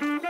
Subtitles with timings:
[0.00, 0.24] Good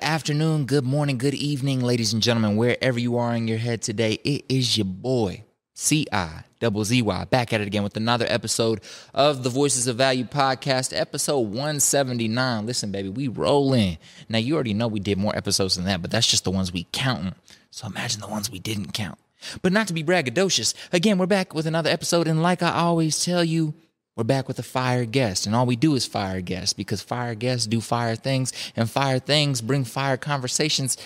[0.00, 4.20] afternoon, good morning, good evening, ladies and gentlemen, wherever you are in your head today.
[4.22, 5.42] It is your boy,
[5.82, 6.44] C.I.
[6.58, 8.82] double Z-Y, back at it again with another episode
[9.14, 12.66] of the Voices of Value podcast, episode 179.
[12.66, 13.96] Listen, baby, we rolling.
[14.28, 16.70] Now, you already know we did more episodes than that, but that's just the ones
[16.70, 17.34] we counting.
[17.70, 19.18] So imagine the ones we didn't count.
[19.62, 23.24] But not to be braggadocious, again, we're back with another episode, and like I always
[23.24, 23.72] tell you,
[24.16, 27.34] we're back with a fire guest, and all we do is fire guests because fire
[27.34, 30.98] guests do fire things, and fire things bring fire conversations.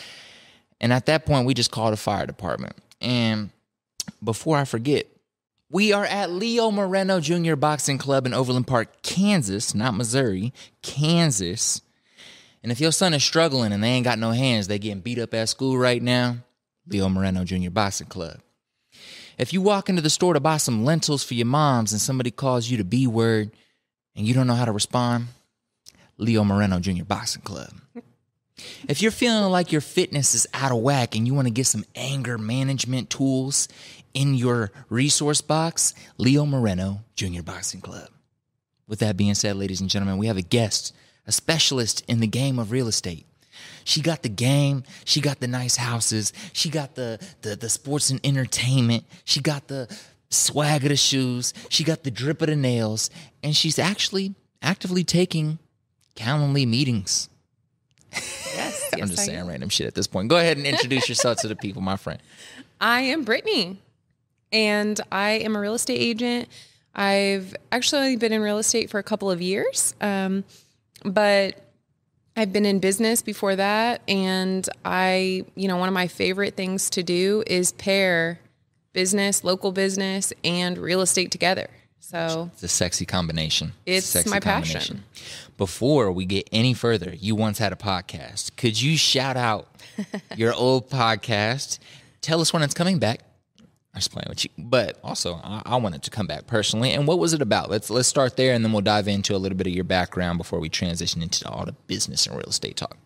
[0.80, 2.74] And at that point, we just call the fire department.
[3.00, 3.50] And
[4.22, 5.06] before I forget,
[5.70, 7.56] we are at Leo Moreno Jr.
[7.56, 11.80] Boxing Club in Overland Park, Kansas, not Missouri, Kansas.
[12.62, 15.18] And if your son is struggling and they ain't got no hands, they getting beat
[15.18, 16.36] up at school right now,
[16.86, 17.70] Leo Moreno Jr.
[17.70, 18.40] Boxing Club.
[19.36, 22.30] If you walk into the store to buy some lentils for your moms and somebody
[22.30, 23.50] calls you the B word
[24.14, 25.26] and you don't know how to respond,
[26.18, 27.04] Leo Moreno Jr.
[27.04, 27.72] Boxing Club.
[28.86, 31.66] If you're feeling like your fitness is out of whack and you want to get
[31.66, 33.68] some anger management tools
[34.14, 37.42] in your resource box, Leo Moreno Jr.
[37.42, 38.08] Boxing Club.
[38.86, 40.94] With that being said, ladies and gentlemen, we have a guest,
[41.26, 43.26] a specialist in the game of real estate.
[43.84, 44.84] She got the game.
[45.04, 46.32] She got the nice houses.
[46.52, 49.04] She got the the, the sports and entertainment.
[49.24, 49.94] She got the
[50.30, 51.54] swag of the shoes.
[51.68, 53.10] She got the drip of the nails.
[53.42, 55.58] And she's actually actively taking
[56.16, 57.28] Calendly meetings.
[58.12, 59.48] Yes, I'm yes, just I saying am.
[59.48, 60.28] random shit at this point.
[60.28, 62.20] Go ahead and introduce yourself to the people, my friend.
[62.80, 63.80] I am Brittany,
[64.54, 66.48] and I am a real estate agent.
[66.94, 70.44] I've actually been in real estate for a couple of years, um,
[71.04, 71.60] but
[72.36, 74.00] I've been in business before that.
[74.08, 78.38] And I, you know, one of my favorite things to do is pair
[78.92, 81.68] business, local business, and real estate together.
[81.98, 83.72] So It's a sexy combination.
[83.86, 85.02] It's sexy my passion.
[85.58, 88.56] Before we get any further, you once had a podcast.
[88.56, 89.68] Could you shout out
[90.36, 91.80] your old podcast?
[92.20, 93.20] Tell us when it's coming back.
[93.94, 96.90] I'm just playing with you, but also I, I want it to come back personally.
[96.90, 97.70] And what was it about?
[97.70, 100.36] Let's let's start there, and then we'll dive into a little bit of your background
[100.38, 102.96] before we transition into all the business and real estate talk.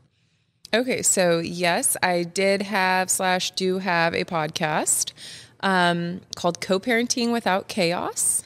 [0.73, 5.13] Okay, so yes, I did have slash do have a podcast
[5.61, 8.45] um, called Co-parenting without chaos,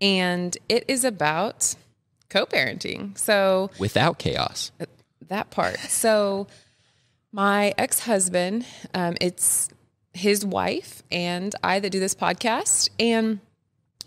[0.00, 1.74] and it is about
[2.28, 3.18] co-parenting.
[3.18, 4.70] So Without chaos,
[5.26, 5.78] that part.
[5.80, 6.46] So
[7.32, 8.64] my ex-husband,
[8.94, 9.70] um, it's
[10.12, 13.40] his wife and I that do this podcast, and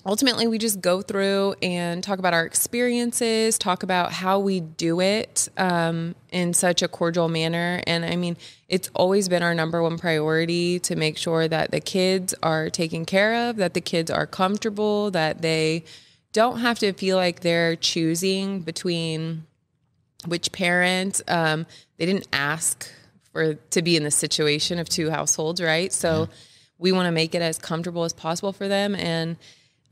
[0.05, 4.99] ultimately we just go through and talk about our experiences talk about how we do
[4.99, 7.81] it um, in such a cordial manner.
[7.87, 8.37] And i mean
[8.67, 13.05] it's always been our number one priority to make sure that the kids are taken
[13.05, 15.83] care of that the kids are comfortable that they
[16.31, 19.45] don't have to feel like they're choosing between
[20.25, 21.65] which parent um,
[21.97, 22.89] they didn't ask
[23.33, 26.29] for to be in the situation of two households right so
[26.77, 29.35] we want to make it as comfortable as possible for them and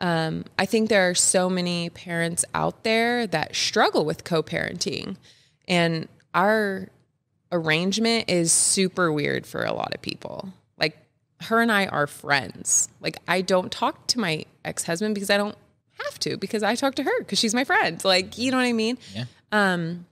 [0.01, 5.15] um, I think there are so many parents out there that struggle with co-parenting,
[5.67, 6.89] and our
[7.51, 10.49] arrangement is super weird for a lot of people.
[10.75, 10.97] Like
[11.41, 12.89] her and I are friends.
[12.99, 15.55] Like I don't talk to my ex-husband because I don't
[16.03, 18.03] have to because I talk to her because she's my friend.
[18.03, 18.97] Like you know what I mean?
[19.13, 19.25] Yeah.
[19.51, 20.07] Um,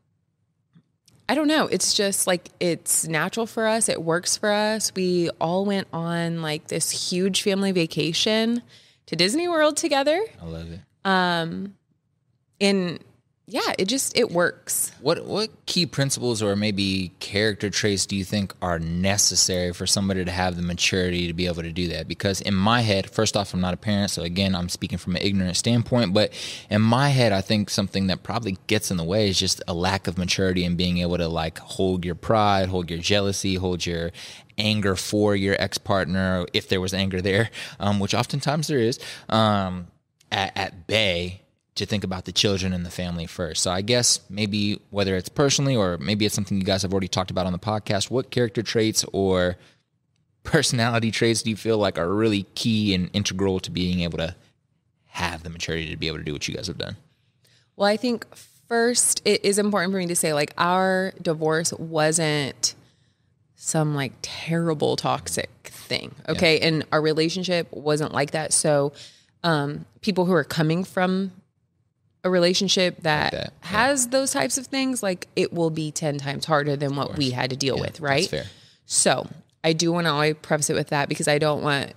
[1.29, 1.67] I don't know.
[1.67, 3.87] It's just like it's natural for us.
[3.87, 4.91] It works for us.
[4.95, 8.63] We all went on like this huge family vacation
[9.05, 10.19] to Disney World together.
[10.41, 10.79] I love it.
[11.05, 11.75] Um,
[12.59, 12.99] and
[13.51, 14.91] yeah, it just it works.
[15.01, 20.23] What what key principles or maybe character traits do you think are necessary for somebody
[20.23, 22.07] to have the maturity to be able to do that?
[22.07, 25.15] Because in my head, first off, I'm not a parent, so again, I'm speaking from
[25.15, 26.13] an ignorant standpoint.
[26.13, 26.31] But
[26.69, 29.73] in my head, I think something that probably gets in the way is just a
[29.73, 33.83] lack of maturity and being able to like hold your pride, hold your jealousy, hold
[33.83, 34.11] your
[34.59, 38.99] anger for your ex partner, if there was anger there, um, which oftentimes there is,
[39.27, 39.87] um,
[40.31, 41.41] at, at bay
[41.75, 43.63] to think about the children and the family first.
[43.63, 47.07] So I guess maybe whether it's personally or maybe it's something you guys have already
[47.07, 49.55] talked about on the podcast, what character traits or
[50.43, 54.35] personality traits do you feel like are really key and integral to being able to
[55.07, 56.97] have the maturity to be able to do what you guys have done?
[57.75, 62.75] Well, I think first it is important for me to say like our divorce wasn't
[63.55, 66.13] some like terrible toxic thing.
[66.27, 66.59] Okay.
[66.59, 68.53] And our relationship wasn't like that.
[68.53, 68.93] So
[69.43, 71.31] um people who are coming from
[72.23, 73.67] a relationship that, that, yeah.
[73.69, 77.31] has those types of things, like it will be 10 times harder than what we
[77.31, 78.31] had to deal with, right?
[78.85, 79.27] So
[79.63, 81.93] I do want to always preface it with that because I don't want,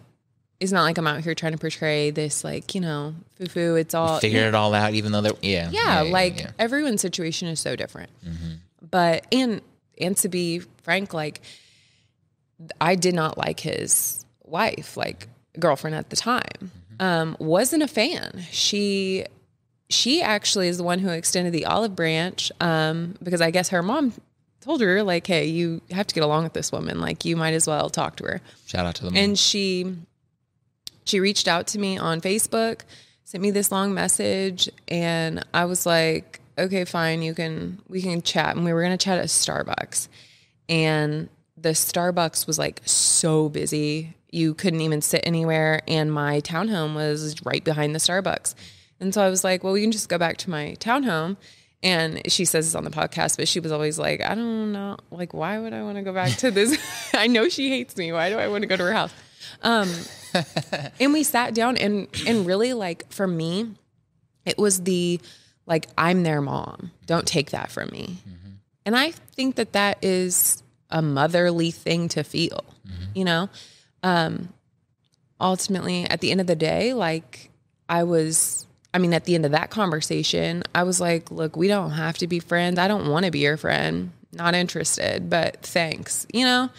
[0.60, 3.74] it's not like I'm out here trying to portray this, like, you know, foo foo.
[3.74, 5.70] It's all, Figure it all out, even though they're yeah.
[5.72, 6.50] yeah, like yeah.
[6.58, 8.10] everyone's situation is so different.
[8.88, 9.60] But, and,
[10.00, 11.40] and to be frank, like,
[12.80, 15.26] I did not like his wife, like
[15.58, 16.70] girlfriend at the time.
[17.00, 18.44] Um, wasn't a fan.
[18.50, 19.24] She
[19.92, 23.82] she actually is the one who extended the olive branch um, because I guess her
[23.82, 24.12] mom
[24.60, 27.00] told her like, "Hey, you have to get along with this woman.
[27.00, 29.16] Like, you might as well talk to her." shout out to the mom.
[29.16, 29.96] And she
[31.04, 32.82] she reached out to me on Facebook,
[33.24, 38.22] sent me this long message, and I was like, "Okay, fine, you can we can
[38.22, 40.08] chat." And we were gonna chat at Starbucks,
[40.68, 46.94] and the Starbucks was like so busy, you couldn't even sit anywhere, and my townhome
[46.94, 48.54] was right behind the Starbucks.
[49.02, 51.36] And so I was like, "Well, we can just go back to my townhome."
[51.82, 54.98] And she says this on the podcast, but she was always like, I don't know,
[55.10, 56.78] like, why would I want to go back to this?
[57.12, 58.12] I know she hates me.
[58.12, 59.12] Why do I want to go to her house?
[59.62, 59.90] Um,
[61.00, 63.74] and we sat down and and really like for me,
[64.44, 65.20] it was the
[65.66, 66.92] like I'm their mom.
[67.06, 68.18] Don't take that from me.
[68.86, 72.64] And I think that that is a motherly thing to feel.
[73.14, 73.48] You know,
[74.02, 74.52] um,
[75.40, 77.50] ultimately, at the end of the day, like
[77.88, 78.66] I was.
[78.94, 82.18] I mean, at the end of that conversation, I was like, look, we don't have
[82.18, 82.78] to be friends.
[82.78, 84.12] I don't want to be your friend.
[84.32, 86.70] Not interested, but thanks, you know?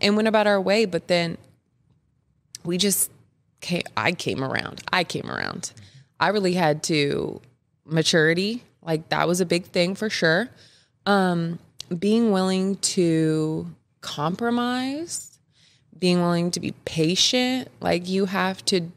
[0.00, 0.84] And went about our way.
[0.84, 1.38] But then
[2.64, 3.10] we just
[3.60, 4.82] came, I came around.
[4.92, 5.72] I came around.
[6.20, 7.40] I really had to
[7.84, 8.62] maturity.
[8.82, 10.48] Like that was a big thing for sure.
[11.06, 11.58] Um,
[11.98, 13.66] being willing to
[14.00, 15.38] compromise,
[15.98, 17.68] being willing to be patient.
[17.80, 18.90] Like you have to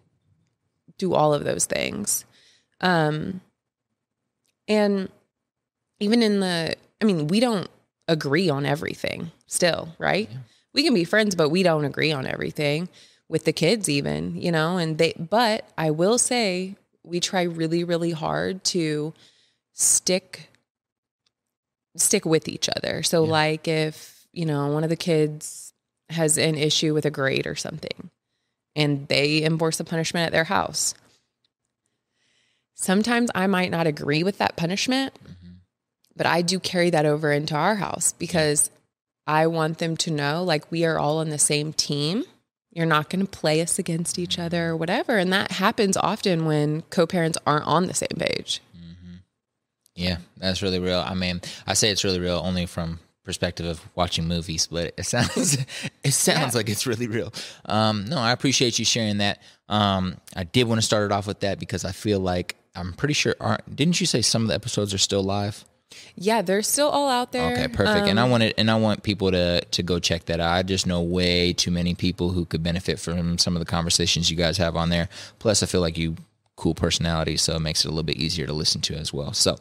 [0.97, 2.25] do all of those things.
[2.81, 3.41] Um,
[4.67, 5.09] and
[5.99, 7.69] even in the, I mean, we don't
[8.07, 10.29] agree on everything still, right?
[10.73, 12.89] We can be friends, but we don't agree on everything
[13.29, 17.83] with the kids, even, you know, and they, but I will say we try really,
[17.83, 19.13] really hard to
[19.73, 20.49] stick,
[21.95, 23.03] stick with each other.
[23.03, 25.73] So, like, if, you know, one of the kids
[26.09, 28.11] has an issue with a grade or something
[28.75, 30.93] and they enforce the punishment at their house,
[32.75, 35.13] sometimes I might not agree with that punishment,
[36.15, 38.69] but I do carry that over into our house because
[39.27, 42.23] I want them to know like we are all on the same team.
[42.71, 45.17] You're not going to play us against each other or whatever.
[45.17, 48.61] And that happens often when co parents aren't on the same page.
[49.95, 50.99] Yeah, that's really real.
[50.99, 55.05] I mean, I say it's really real only from perspective of watching movies, but it
[55.05, 55.57] sounds
[56.03, 57.33] it sounds like it's really real.
[57.65, 59.41] Um, no, I appreciate you sharing that.
[59.69, 62.93] Um, I did want to start it off with that because I feel like I'm
[62.93, 63.35] pretty sure.
[63.39, 65.65] Aren't, didn't you say some of the episodes are still live?
[66.15, 67.53] Yeah, they're still all out there.
[67.53, 68.07] Okay, perfect.
[68.07, 70.51] and I um, wanted and I want people to to go check that out.
[70.51, 74.29] I just know way too many people who could benefit from some of the conversations
[74.29, 75.09] you guys have on there.
[75.39, 76.15] Plus, I feel like you
[76.55, 79.33] cool personality, so it makes it a little bit easier to listen to as well.
[79.33, 79.57] So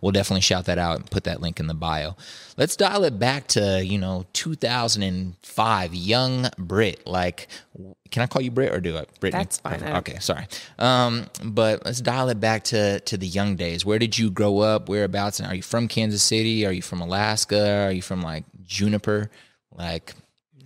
[0.00, 2.16] we'll definitely shout that out and put that link in the bio.
[2.56, 7.06] Let's dial it back to you know 2005, young Brit.
[7.06, 7.48] Like,
[8.10, 9.10] can I call you Brit or do it?
[9.20, 9.42] Brittany?
[9.42, 9.82] That's fine.
[9.82, 10.46] I Okay, sorry.
[10.78, 13.84] Um, but let's dial it back to to the young days.
[13.84, 14.88] Where did you grow up?
[14.88, 15.40] Whereabouts?
[15.40, 16.64] And are you from Kansas City?
[16.66, 17.84] Are you from Alaska?
[17.84, 19.30] Are you from like Juniper?
[19.74, 20.14] Like,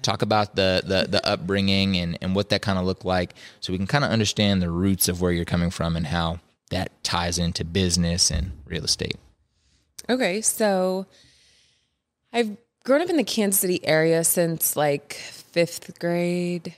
[0.03, 3.73] talk about the the the upbringing and and what that kind of looked like, so
[3.73, 6.91] we can kind of understand the roots of where you're coming from and how that
[7.05, 9.17] ties into business and real estate.
[10.09, 11.07] Okay, so
[12.33, 16.75] I've grown up in the Kansas City area since like fifth grade,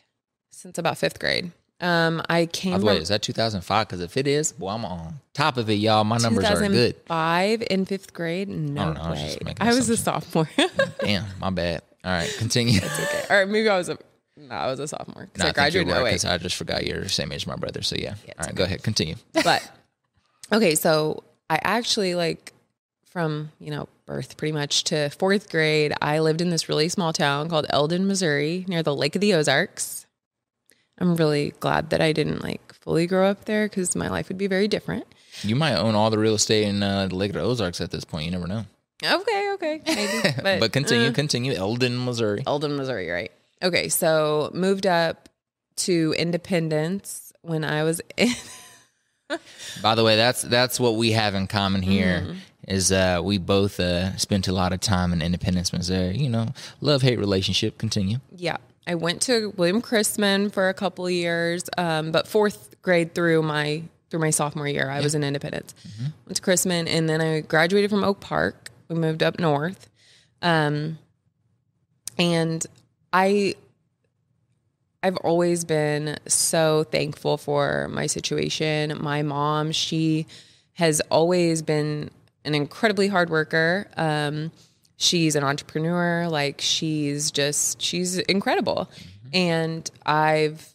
[0.51, 1.53] since about fifth grade.
[1.81, 3.87] Um, I came By the way, is that 2005?
[3.87, 6.05] Because if it is, well, I'm on top of it, y'all.
[6.05, 6.97] My numbers are good.
[7.07, 8.49] Five in fifth grade.
[8.49, 9.55] No don't know, I was way.
[9.61, 10.49] I was a sophomore.
[11.01, 11.83] Damn, my bad.
[12.05, 12.81] All right, continue.
[12.85, 13.25] okay.
[13.31, 13.99] Or maybe I was a
[14.37, 15.93] no, I was a sophomore because No, I I graduated.
[15.93, 17.83] right, Oh, I just forgot you're the same age as my brother.
[17.83, 18.15] So yeah.
[18.39, 18.83] All right, go ahead.
[18.83, 19.15] Continue.
[19.33, 19.69] but
[20.53, 22.53] okay, so I actually like
[23.07, 25.95] from you know birth pretty much to fourth grade.
[26.03, 29.35] I lived in this really small town called Eldon, Missouri, near the Lake of the
[29.35, 30.07] Ozarks.
[30.99, 34.39] I'm really glad that I didn't like fully grow up there because my life would
[34.39, 35.07] be very different.
[35.43, 37.91] You might own all the real estate in uh, the Lake of the Ozarks at
[37.91, 38.27] this point.
[38.27, 38.67] You never know.
[39.05, 41.53] Okay, okay, maybe, but, But, continue, uh, continue.
[41.53, 42.43] Eldon, Missouri.
[42.47, 43.33] Eldon, Missouri, right?
[43.63, 45.29] Okay, so moved up
[45.77, 48.35] to Independence when I was in.
[49.83, 52.21] By the way, that's that's what we have in common here.
[52.21, 52.39] Mm-hmm.
[52.67, 56.17] Is uh, we both uh, spent a lot of time in Independence, Missouri.
[56.17, 57.79] You know, love hate relationship.
[57.79, 58.19] Continue.
[58.35, 58.57] Yeah.
[58.87, 63.43] I went to William Chrisman for a couple of years, um, but fourth grade through,
[63.43, 64.91] my through my sophomore year.
[64.91, 65.75] I was in Independence.
[66.27, 68.71] Went to Chrisman, and then I graduated from Oak Park.
[68.95, 69.89] Moved up north,
[70.43, 70.99] um,
[72.19, 72.67] and
[73.13, 73.55] I
[75.05, 78.97] I've always been so thankful for my situation.
[79.03, 80.27] My mom, she
[80.75, 82.11] has always been
[82.47, 83.87] an incredibly hard worker.
[83.99, 84.51] Um,
[84.97, 86.27] she's an entrepreneur.
[86.29, 88.91] Like she's just, she's incredible.
[89.35, 90.75] And I've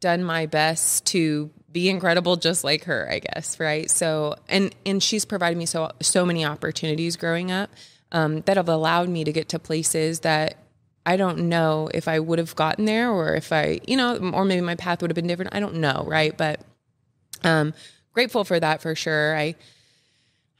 [0.00, 3.90] done my best to be incredible just like her, I guess, right?
[3.90, 7.70] So, and and she's provided me so so many opportunities growing up
[8.12, 10.56] um, that have allowed me to get to places that
[11.04, 14.44] I don't know if I would have gotten there or if I, you know, or
[14.44, 15.54] maybe my path would have been different.
[15.54, 16.36] I don't know, right?
[16.36, 16.60] But
[17.44, 17.74] um
[18.12, 19.36] grateful for that for sure.
[19.36, 19.54] I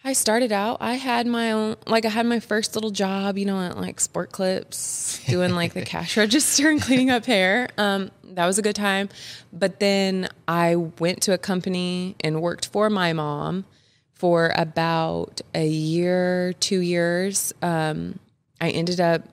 [0.08, 3.44] I started out, I had my own like I had my first little job, you
[3.44, 7.68] know, at like Sport Clips, doing like the cash register and cleaning up hair.
[7.76, 9.10] Um that was a good time.
[9.52, 13.66] But then I went to a company and worked for my mom
[14.14, 17.52] for about a year, 2 years.
[17.60, 18.18] Um
[18.62, 19.24] I ended up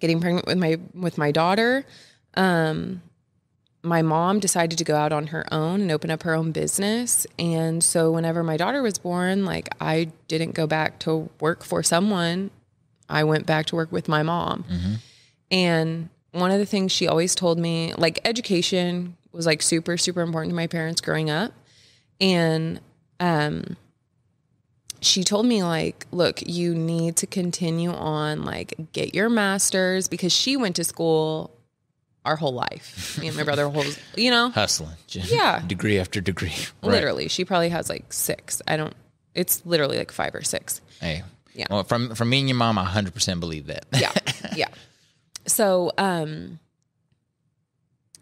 [0.00, 1.86] getting pregnant with my with my daughter
[2.36, 3.02] um,
[3.86, 7.26] my mom decided to go out on her own and open up her own business.
[7.38, 11.82] And so whenever my daughter was born like i didn't go back to work for
[11.82, 12.50] someone.
[13.08, 14.64] I went back to work with my mom.
[15.50, 20.20] And one of the things she always told me like education was like super super
[20.20, 21.52] important to my parents growing up.
[22.20, 22.80] And
[23.20, 23.76] um
[25.00, 30.32] she told me like look you need to continue on like get your masters because
[30.32, 31.55] she went to school
[32.26, 33.84] our whole life me and my brother whole
[34.16, 34.96] you know Hustling.
[35.06, 35.62] Just Yeah.
[35.66, 36.52] Degree after degree.
[36.82, 36.92] Right.
[36.92, 38.94] literally she probably has like six i don't
[39.34, 41.22] it's literally like five or six Hey.
[41.54, 41.66] Yeah.
[41.70, 43.86] Well, from from me and your mom, I 100% believe that.
[43.98, 44.12] yeah
[44.56, 44.68] yeah
[45.46, 46.58] so um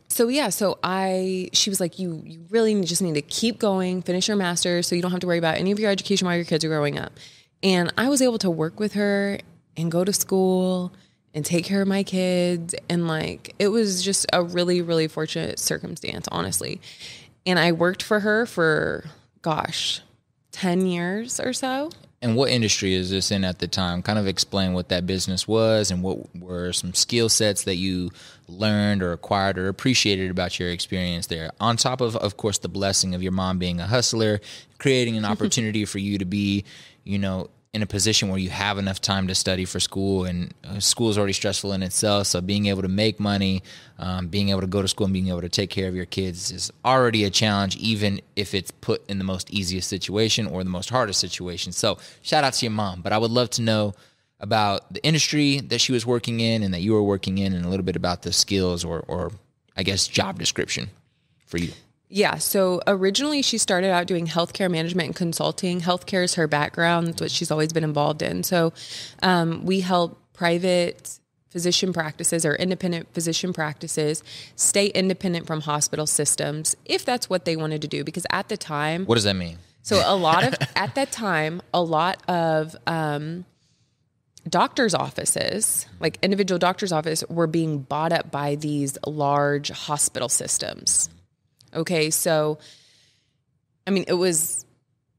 [0.09, 4.03] so yeah so i she was like you you really just need to keep going
[4.03, 6.37] finish your master's so you don't have to worry about any of your education while
[6.37, 7.13] your kids are growing up
[7.63, 9.39] and i was able to work with her
[9.77, 10.93] and go to school
[11.35, 15.59] and take care of my kids and like it was just a really really fortunate
[15.59, 16.81] circumstance honestly
[17.45, 19.05] and i worked for her for
[19.43, 20.01] gosh
[20.53, 21.91] 10 years or so
[22.23, 24.01] And what industry is this in at the time?
[24.01, 28.13] Kind of explain what that business was and what were some skill sets that you
[28.49, 31.51] learned or acquired or appreciated about your experience there.
[31.61, 34.41] On top of, of course, the blessing of your mom being a hustler,
[34.79, 36.65] creating an opportunity for you to be,
[37.05, 40.55] you know, in a position where you have enough time to study for school, and
[40.63, 42.29] uh, school is already stressful in itself.
[42.29, 43.65] So being able to make money,
[43.99, 46.07] um, being able to go to school, and being able to take care of your
[46.07, 50.63] kids is already a challenge, even if it's put in the most easiest situation or
[50.63, 51.73] the most hardest situation.
[51.73, 53.03] So shout out to your mom.
[53.03, 53.93] But I would love to know
[54.39, 57.67] about the industry that she was working in and that you were working in, and
[57.67, 59.33] a little bit about the skills or, or
[59.77, 60.91] I guess, job description
[61.47, 61.73] for you.
[62.09, 62.39] Yeah.
[62.39, 65.81] So originally, she started out doing healthcare management and consulting.
[65.81, 68.43] Healthcare is her background, that's what she's always been involved in.
[68.43, 68.73] So
[69.23, 71.19] um, we help private
[71.49, 74.25] physician practices or independent physician practices
[74.57, 78.03] stay independent from hospital systems if that's what they wanted to do.
[78.05, 79.59] Because at the time, What does that mean?
[79.83, 83.45] so a lot of at that time, a lot of um,
[84.49, 91.09] doctors' offices, like individual doctors' office, were being bought up by these large hospital systems.
[91.75, 92.59] Okay, so
[93.87, 94.65] I mean, it was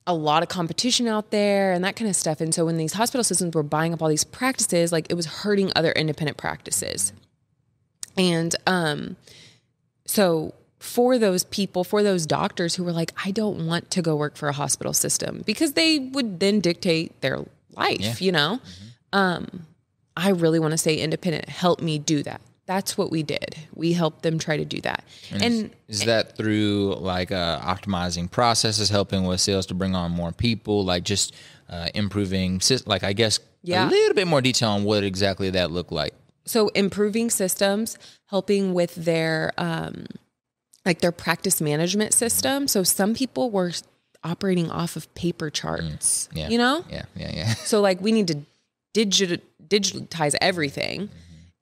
[0.08, 2.40] a lot of competition out there and that kind of stuff.
[2.40, 5.26] And so when these hospital systems were buying up all these practices, like it was
[5.26, 7.12] hurting other independent practices.
[8.18, 9.16] And um,
[10.06, 14.16] so for those people, for those doctors who were like, I don't want to go
[14.16, 17.40] work for a hospital system because they would then dictate their
[17.76, 18.60] life, you know?
[19.12, 19.66] Um,
[20.16, 21.50] I really want to stay independent.
[21.50, 22.42] Help me do that.
[22.68, 23.56] That's what we did.
[23.76, 25.04] We helped them try to do that.
[25.32, 30.32] And Is that through like uh, optimizing processes, helping with sales to bring on more
[30.32, 31.34] people, like just
[31.70, 33.88] uh, improving, like I guess Yeah.
[33.88, 36.14] a little bit more detail on what exactly that looked like?
[36.48, 40.06] so improving systems helping with their um
[40.86, 43.72] like their practice management system so some people were
[44.24, 46.50] operating off of paper charts Yeah.
[46.50, 47.54] you know Yeah, yeah, yeah.
[47.56, 48.38] so like we need to
[48.94, 51.10] digit digitize everything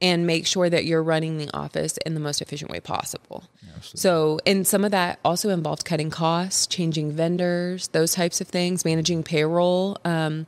[0.03, 3.45] and make sure that you're running the office in the most efficient way possible.
[3.81, 8.86] So and some of that also involved cutting costs changing vendors those types of things
[8.86, 10.48] managing payroll um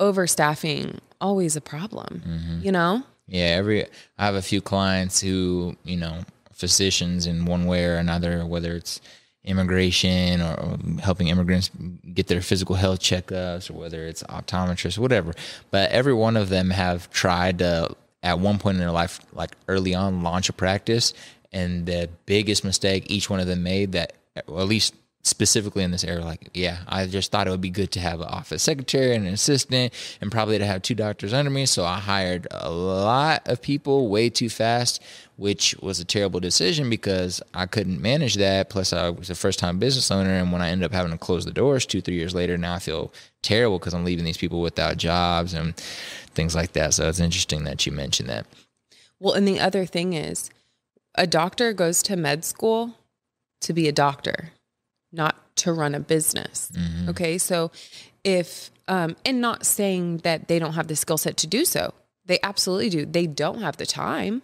[0.00, 3.02] overstaffing always a problem you know?
[3.26, 3.86] Yeah, every
[4.18, 6.20] I have a few clients who, you know,
[6.52, 9.00] physicians in one way or another, whether it's
[9.44, 11.70] immigration or, or helping immigrants
[12.12, 15.34] get their physical health checkups or whether it's optometrists, whatever.
[15.70, 17.94] But every one of them have tried to
[18.24, 21.14] at one point in their life, like early on, launch a practice.
[21.52, 24.14] And the biggest mistake each one of them made that
[24.48, 27.70] well, at least specifically in this area, like, yeah, I just thought it would be
[27.70, 31.32] good to have an office secretary and an assistant and probably to have two doctors
[31.32, 31.64] under me.
[31.64, 35.02] So I hired a lot of people way too fast,
[35.36, 38.68] which was a terrible decision because I couldn't manage that.
[38.68, 40.30] Plus, I was a first time business owner.
[40.30, 42.74] And when I ended up having to close the doors two, three years later, now
[42.74, 45.74] I feel terrible because I'm leaving these people without jobs and
[46.34, 46.94] things like that.
[46.94, 48.46] So it's interesting that you mentioned that.
[49.20, 50.50] Well, and the other thing is,
[51.14, 52.96] a doctor goes to med school
[53.60, 54.50] to be a doctor
[55.12, 56.70] not to run a business.
[56.74, 57.10] Mm-hmm.
[57.10, 57.38] Okay.
[57.38, 57.70] So
[58.24, 61.94] if, um, and not saying that they don't have the skill set to do so,
[62.26, 63.06] they absolutely do.
[63.06, 64.42] They don't have the time,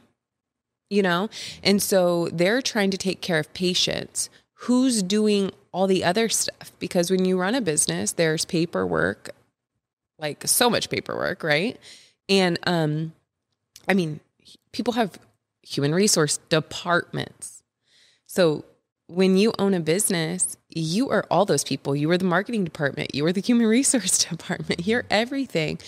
[0.89, 1.29] you know?
[1.63, 4.31] And so they're trying to take care of patients.
[4.55, 6.73] Who's doing all the other stuff?
[6.79, 9.31] Because when you run a business, there's paperwork,
[10.21, 11.79] like so much paperwork, right?
[12.29, 13.13] And, um,
[13.89, 14.21] I mean,
[14.73, 15.19] people have
[15.63, 17.63] human resource departments.
[18.27, 18.65] So
[19.07, 21.97] when you own a business, you are all those people.
[21.97, 25.79] You are the marketing department, you are the human resource department, you're everything.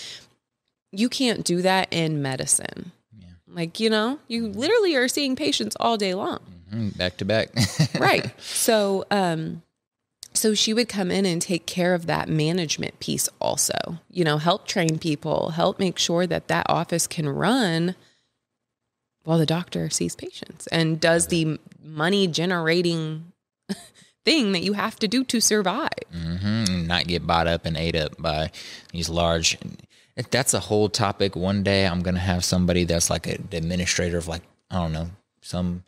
[0.90, 2.92] You can't do that in medicine.
[3.18, 3.28] Yeah.
[3.48, 6.40] Like, you know, you literally are seeing patients all day long.
[6.70, 6.88] Mm-hmm.
[6.90, 7.50] Back to back.
[7.98, 8.32] right.
[8.40, 9.62] So, um,
[10.34, 14.38] so she would come in and take care of that management piece also, you know,
[14.38, 17.94] help train people, help make sure that that office can run
[19.24, 23.32] while the doctor sees patients and does the money generating
[24.24, 25.90] thing that you have to do to survive.
[26.14, 26.86] Mm-hmm.
[26.86, 28.50] Not get bought up and ate up by
[28.92, 29.58] these large.
[30.30, 31.36] That's a whole topic.
[31.36, 34.92] One day I'm going to have somebody that's like an administrator of like, I don't
[34.92, 35.10] know,
[35.40, 35.84] some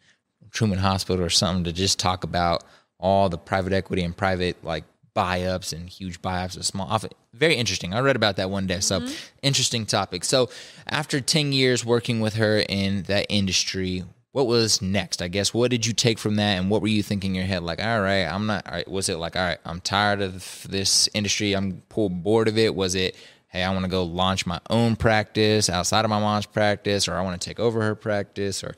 [0.51, 2.63] Truman Hospital or something to just talk about
[3.05, 6.89] all the private equity and private like buy ups and huge buy ups of small
[6.89, 7.11] office.
[7.35, 7.93] Very interesting.
[7.93, 8.81] I read about that one day.
[8.81, 9.15] So, mm-hmm.
[9.43, 10.25] interesting topic.
[10.25, 10.49] So,
[10.89, 15.21] after 10 years working with her in that industry, what was next?
[15.23, 17.45] I guess what did you take from that, and what were you thinking in your
[17.45, 17.63] head?
[17.63, 18.67] Like, all right, I'm not.
[18.67, 21.53] All right, was it like, all right, I'm tired of this industry.
[21.53, 22.75] I'm bored of it.
[22.75, 23.15] Was it,
[23.49, 27.15] hey, I want to go launch my own practice outside of my mom's practice, or
[27.15, 28.75] I want to take over her practice, or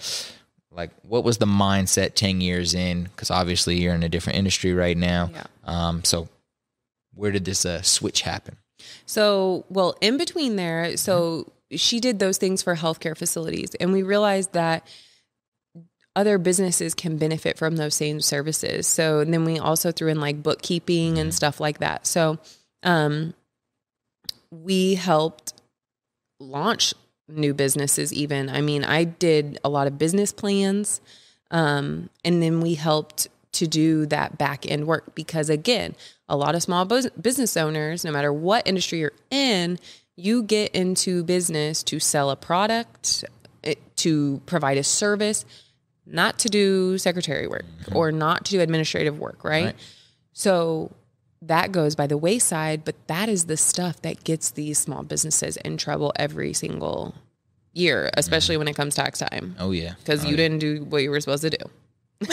[0.77, 4.75] like what was the mindset 10 years in because obviously you're in a different industry
[4.75, 5.47] right now yeah.
[5.65, 6.29] um, so
[7.15, 8.57] where did this uh, switch happen
[9.07, 11.77] so well in between there so mm-hmm.
[11.77, 14.87] she did those things for healthcare facilities and we realized that
[16.15, 20.43] other businesses can benefit from those same services so then we also threw in like
[20.43, 21.23] bookkeeping mm-hmm.
[21.23, 22.39] and stuff like that so
[22.83, 23.35] um,
[24.51, 25.55] we helped
[26.39, 26.95] launch
[27.29, 31.01] new businesses even i mean i did a lot of business plans
[31.51, 35.95] um, and then we helped to do that back end work because again
[36.29, 39.79] a lot of small business owners no matter what industry you're in
[40.17, 43.25] you get into business to sell a product
[43.65, 45.45] eh, to provide a service
[46.07, 47.97] not to do secretary work mm-hmm.
[47.97, 49.67] or not to do administrative work right?
[49.67, 49.77] right
[50.33, 50.93] so
[51.43, 55.57] that goes by the wayside, but that is the stuff that gets these small businesses
[55.59, 57.15] in trouble every single
[57.73, 59.55] year, especially mm when it comes tax time.
[59.59, 60.37] Oh yeah, because oh, you yeah.
[60.37, 61.59] didn't do what you were supposed to do.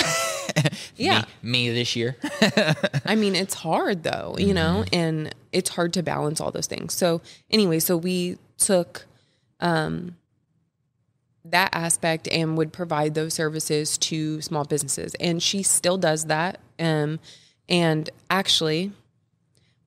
[0.96, 2.16] yeah, me, me, this year.
[3.06, 6.68] I mean, it's hard though, you mm know, and it's hard to balance all those
[6.68, 6.94] things.
[6.94, 9.06] So anyway, so we took
[9.60, 10.16] um,
[11.44, 16.60] that aspect and would provide those services to small businesses, and she still does that.
[16.80, 17.20] Um,
[17.74, 18.92] and actually,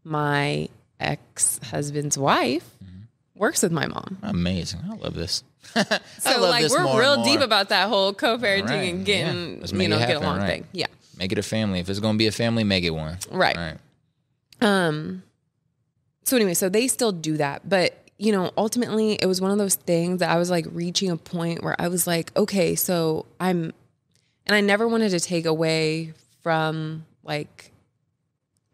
[0.03, 0.69] my
[0.99, 3.03] ex husband's wife mm-hmm.
[3.37, 4.19] works with my mom.
[4.25, 4.81] Amazing.
[4.91, 5.45] I love this.
[5.73, 5.83] so
[6.27, 8.95] love like this we're real deep about that whole co-parenting right.
[8.95, 9.83] and getting yeah.
[9.83, 10.49] you know happen, get along right.
[10.49, 10.67] thing.
[10.73, 10.87] Yeah.
[11.17, 11.79] Make it a family.
[11.79, 13.19] If it's going to be a family, make it one.
[13.31, 13.57] Right.
[13.57, 13.79] right.
[14.61, 15.23] Um.
[16.25, 19.59] So anyway, so they still do that, but you know, ultimately, it was one of
[19.59, 23.27] those things that I was like reaching a point where I was like, okay, so
[23.39, 23.75] I'm,
[24.47, 27.73] and I never wanted to take away from like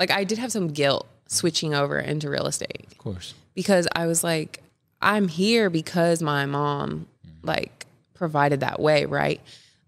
[0.02, 2.88] like I did have some guilt switching over into real estate.
[2.90, 3.34] Of course.
[3.54, 4.60] Because I was like
[5.00, 7.06] I'm here because my mom
[7.44, 9.40] like provided that way, right?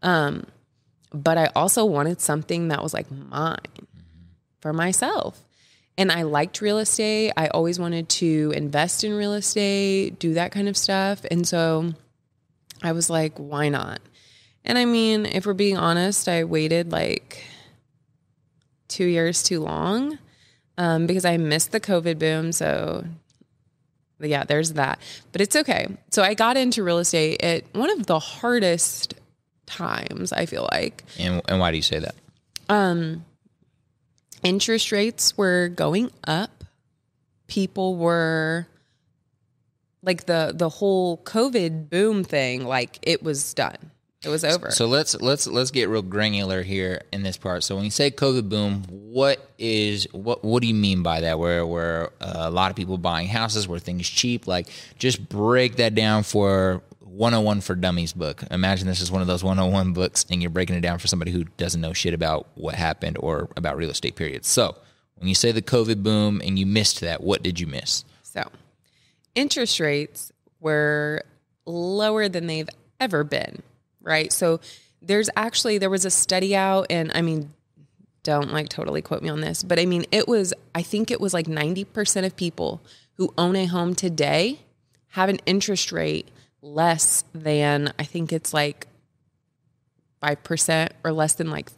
[0.03, 0.47] Um
[1.13, 3.59] but I also wanted something that was like mine
[4.61, 5.41] for myself.
[5.99, 7.33] And I liked real estate.
[7.37, 11.25] I always wanted to invest in real estate, do that kind of stuff.
[11.29, 11.93] And so
[12.85, 13.99] I was like, why not?
[14.65, 17.45] And I mean, if we're being honest, I waited like
[18.89, 20.19] two years too long
[20.79, 22.53] um, because I missed the COVID boom.
[22.53, 23.05] So,
[24.21, 24.99] yeah, there's that.
[25.33, 25.87] But it's okay.
[26.11, 29.15] So, I got into real estate at one of the hardest
[29.67, 31.05] times, I feel like.
[31.19, 32.15] And, and why do you say that?
[32.69, 33.25] Um,
[34.43, 36.65] interest rates were going up.
[37.47, 38.67] People were
[40.03, 43.91] like the the whole COVID boom thing, like it was done.
[44.25, 44.71] It was over.
[44.71, 47.65] So let's let's let's get real granular here in this part.
[47.65, 51.39] So when you say COVID boom, what is what what do you mean by that?
[51.39, 54.47] Where where uh, a lot of people buying houses, where things cheap?
[54.47, 58.43] Like just break that down for 101 for Dummies book.
[58.51, 61.31] Imagine this is one of those 101 books, and you're breaking it down for somebody
[61.31, 64.17] who doesn't know shit about what happened or about real estate.
[64.17, 64.45] Period.
[64.45, 64.77] So
[65.17, 68.05] when you say the COVID boom and you missed that, what did you miss?
[68.23, 68.51] So,
[69.35, 71.23] interest rates were
[71.67, 72.69] lower than they've
[73.01, 73.63] ever been,
[74.05, 74.33] right?
[74.33, 74.61] So,
[75.07, 77.53] there's actually there was a study out and I mean
[78.23, 81.21] don't like totally quote me on this, but I mean it was I think it
[81.21, 82.81] was like 90% of people
[83.15, 84.61] who own a home today
[85.09, 86.29] have an interest rate
[86.63, 88.87] less than I think it's like
[90.23, 91.71] 5% or less than like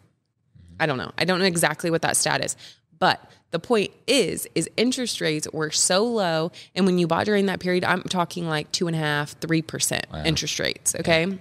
[0.78, 1.10] I don't know.
[1.18, 2.54] I don't know exactly what that stat is.
[2.98, 7.46] But the point is, is interest rates were so low, and when you bought during
[7.46, 10.94] that period, I'm talking like two and a half, three percent interest rates.
[10.94, 11.38] Okay,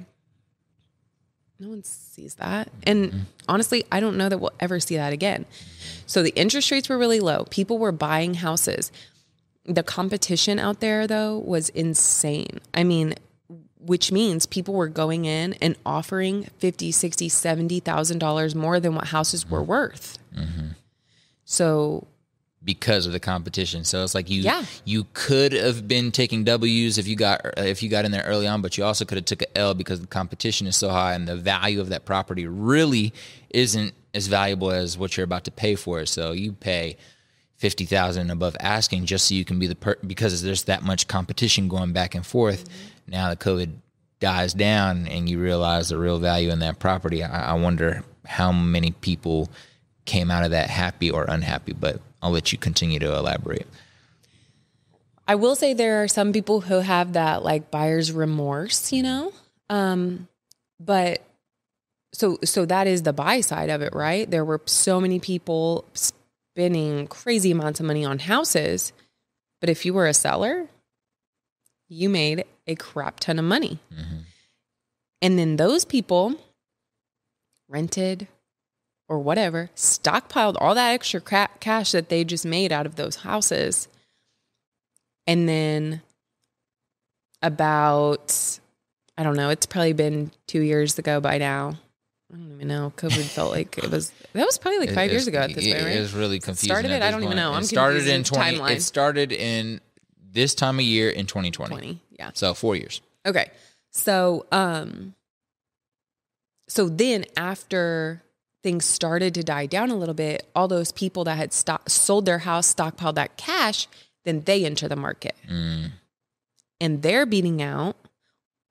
[1.59, 5.45] no one sees that, and honestly, I don't know that we'll ever see that again.
[6.05, 7.45] So the interest rates were really low.
[7.49, 8.91] People were buying houses.
[9.65, 12.59] The competition out there, though, was insane.
[12.73, 13.15] I mean,
[13.79, 19.07] which means people were going in and offering 50 60 70000 dollars more than what
[19.07, 20.17] houses were worth
[21.45, 22.07] so
[22.65, 23.83] because of the competition.
[23.85, 24.65] So it's like you Yeah.
[24.83, 28.47] you could have been taking W's if you got if you got in there early
[28.47, 31.13] on, but you also could have took a L because the competition is so high
[31.13, 33.13] and the value of that property really
[33.51, 36.07] isn't as valuable as what you're about to pay for it.
[36.09, 36.97] So you pay
[37.57, 41.07] fifty thousand above asking just so you can be the per- because there's that much
[41.07, 42.67] competition going back and forth.
[42.67, 43.11] Mm-hmm.
[43.11, 43.71] Now the COVID
[44.19, 47.21] dies down and you realize the real value in that property.
[47.23, 49.49] I, I wonder how many people
[50.05, 53.67] came out of that happy or unhappy, but I'll let you continue to elaborate.
[55.27, 59.33] I will say there are some people who have that like buyer's remorse, you know?
[59.69, 60.27] Um,
[60.79, 61.23] but
[62.13, 64.29] so so that is the buy side of it, right?
[64.29, 68.93] There were so many people spending crazy amounts of money on houses,
[69.59, 70.67] but if you were a seller,
[71.89, 73.79] you made a crap ton of money.
[75.21, 76.35] And then those people
[77.67, 78.27] rented
[79.07, 83.17] or whatever, stockpiled all that extra cra- cash that they just made out of those
[83.17, 83.87] houses.
[85.27, 86.01] And then
[87.41, 88.59] about,
[89.17, 91.77] I don't know, it's probably been two years ago by now.
[92.33, 92.91] I don't even know.
[92.97, 95.63] COVID felt like it was, that was probably like five It- years ago at this
[95.65, 95.91] point, right?
[95.93, 96.69] It is really confusing.
[96.75, 97.01] started it?
[97.01, 97.37] I don't even point.
[97.37, 97.53] know.
[97.53, 98.57] I'm it started in in twenty.
[98.57, 98.71] timeline.
[98.71, 99.79] It started in
[100.31, 101.69] this time of year in 2020.
[101.75, 102.01] 20.
[102.17, 102.31] Yeah.
[102.33, 103.01] So four years.
[103.25, 103.49] Okay.
[103.91, 105.13] So, um,
[106.67, 108.21] so then after
[108.65, 112.25] things started to die down a little bit, all those people that had stock, sold
[112.25, 113.87] their house, stockpiled that cash,
[114.23, 115.35] then they enter the market.
[115.47, 115.91] Mm.
[116.81, 117.95] And they're beating out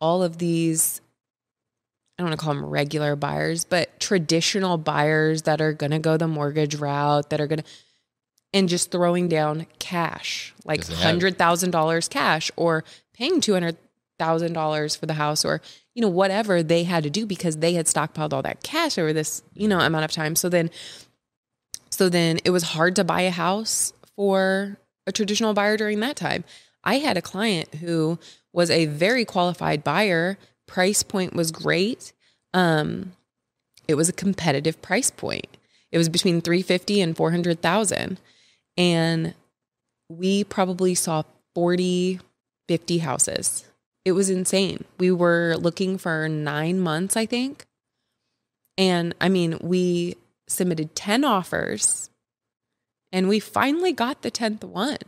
[0.00, 1.00] all of these,
[2.18, 6.00] I don't want to call them regular buyers, but traditional buyers that are going to
[6.00, 7.64] go the mortgage route, that are going to,
[8.52, 15.62] and just throwing down cash, like $100,000 cash or paying $200,000 for the house or,
[15.94, 19.12] you know, whatever they had to do because they had stockpiled all that cash over
[19.12, 20.35] this, you know, amount of time.
[20.35, 20.70] So then,
[21.90, 24.76] so then it was hard to buy a house for
[25.07, 26.44] a traditional buyer during that time.
[26.83, 28.18] I had a client who
[28.52, 30.37] was a very qualified buyer.
[30.66, 32.12] Price point was great.
[32.52, 33.12] Um,
[33.87, 35.57] it was a competitive price point.
[35.92, 38.18] It was between 350 and 400,000.
[38.76, 39.35] And
[40.09, 41.22] we probably saw
[41.54, 42.20] 40,
[42.68, 43.64] 50 houses.
[44.05, 44.85] It was insane.
[44.99, 47.67] We were looking for nine months, I think.
[48.77, 52.11] And I mean, we submitted 10 offers
[53.12, 54.99] and we finally got the 10th one.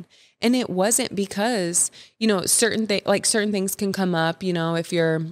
[0.41, 4.53] And it wasn't because, you know, certain things like certain things can come up, you
[4.53, 5.23] know, if you're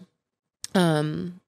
[0.75, 1.41] um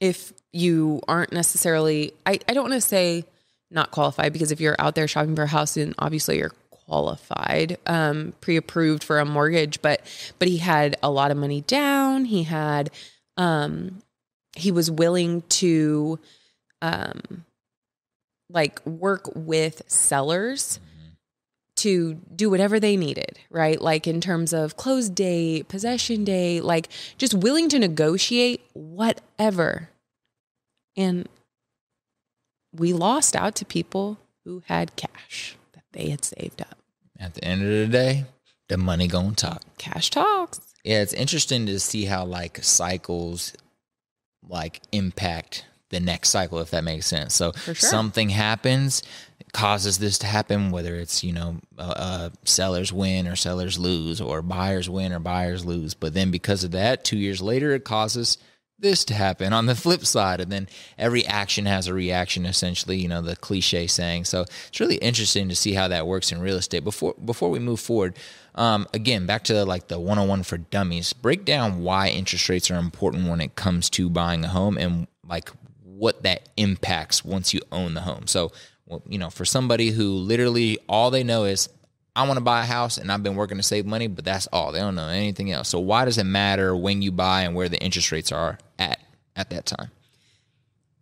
[0.00, 3.24] if you aren't necessarily I, I don't want to say
[3.70, 6.52] not qualified because if you're out there shopping for a house then obviously you're
[6.86, 10.00] qualified um pre-approved for a mortgage but
[10.38, 12.90] but he had a lot of money down he had
[13.36, 14.02] um
[14.56, 16.18] he was willing to
[16.82, 17.44] um
[18.50, 20.78] like work with sellers
[21.76, 23.80] to do whatever they needed, right?
[23.80, 29.90] Like in terms of close date, possession date, like just willing to negotiate whatever.
[30.96, 31.28] And
[32.72, 35.56] we lost out to people who had cash
[35.94, 36.78] they had saved up.
[37.18, 38.24] At the end of the day,
[38.68, 39.62] the money gonna talk.
[39.78, 40.60] Cash talks.
[40.84, 43.54] Yeah, it's interesting to see how like cycles
[44.46, 47.34] like impact the next cycle, if that makes sense.
[47.34, 47.74] So sure.
[47.74, 49.02] something happens,
[49.52, 54.20] causes this to happen, whether it's you know uh, uh, sellers win or sellers lose,
[54.20, 55.94] or buyers win or buyers lose.
[55.94, 58.38] But then because of that, two years later, it causes
[58.78, 62.98] this to happen on the flip side and then every action has a reaction essentially
[62.98, 64.24] you know the cliche saying.
[64.24, 66.84] So it's really interesting to see how that works in real estate.
[66.84, 68.16] Before before we move forward
[68.54, 72.78] um, again back to like the 101 for dummies break down why interest rates are
[72.78, 75.50] important when it comes to buying a home and like
[75.84, 78.26] what that impacts once you own the home.
[78.26, 78.52] So
[78.86, 81.68] well, you know for somebody who literally all they know is
[82.16, 84.46] I want to buy a house and I've been working to save money, but that's
[84.52, 84.70] all.
[84.72, 85.68] They don't know anything else.
[85.68, 89.00] So why does it matter when you buy and where the interest rates are at
[89.34, 89.90] at that time?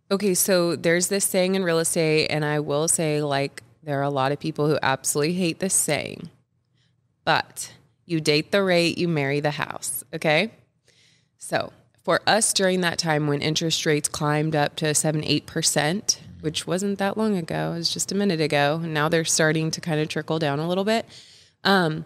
[0.09, 4.03] Okay, so there's this saying in real estate, and I will say, like, there are
[4.03, 6.29] a lot of people who absolutely hate this saying,
[7.25, 7.73] but
[8.05, 10.03] you date the rate, you marry the house.
[10.13, 10.51] Okay.
[11.37, 11.73] So
[12.03, 16.99] for us during that time when interest rates climbed up to seven, 8%, which wasn't
[16.99, 17.71] that long ago.
[17.71, 18.81] It was just a minute ago.
[18.83, 21.05] And now they're starting to kind of trickle down a little bit.
[21.63, 22.03] Um,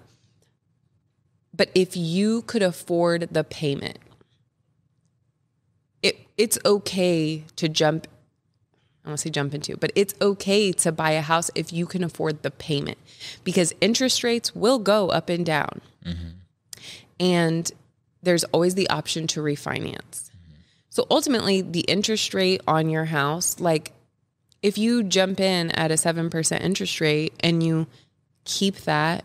[1.55, 3.97] but if you could afford the payment,
[6.03, 8.07] it it's okay to jump.
[9.03, 11.87] I want to say jump into, but it's okay to buy a house if you
[11.87, 12.99] can afford the payment,
[13.43, 16.27] because interest rates will go up and down, mm-hmm.
[17.19, 17.71] and
[18.21, 20.29] there's always the option to refinance.
[20.89, 23.93] So ultimately, the interest rate on your house, like
[24.67, 27.87] if you jump in at a 7% interest rate and you
[28.43, 29.23] keep that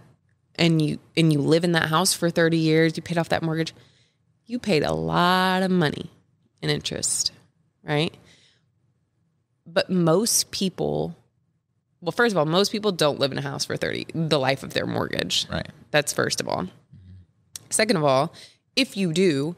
[0.55, 3.43] and you and you live in that house for 30 years, you paid off that
[3.43, 3.75] mortgage,
[4.47, 6.13] you paid a lot of money
[6.61, 7.33] in interest,
[7.83, 8.17] right?
[9.67, 11.17] But most people
[12.01, 14.63] well, first of all, most people don't live in a house for 30 the life
[14.63, 15.49] of their mortgage.
[15.51, 15.69] Right.
[15.91, 16.69] That's first of all.
[17.69, 18.33] Second of all,
[18.77, 19.57] if you do,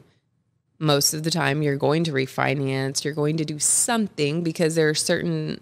[0.79, 4.89] most of the time you're going to refinance, you're going to do something because there
[4.89, 5.61] are certain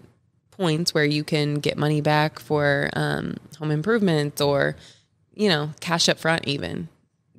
[0.56, 4.76] points where you can get money back for um, home improvements or,
[5.34, 6.88] you know, cash up front, even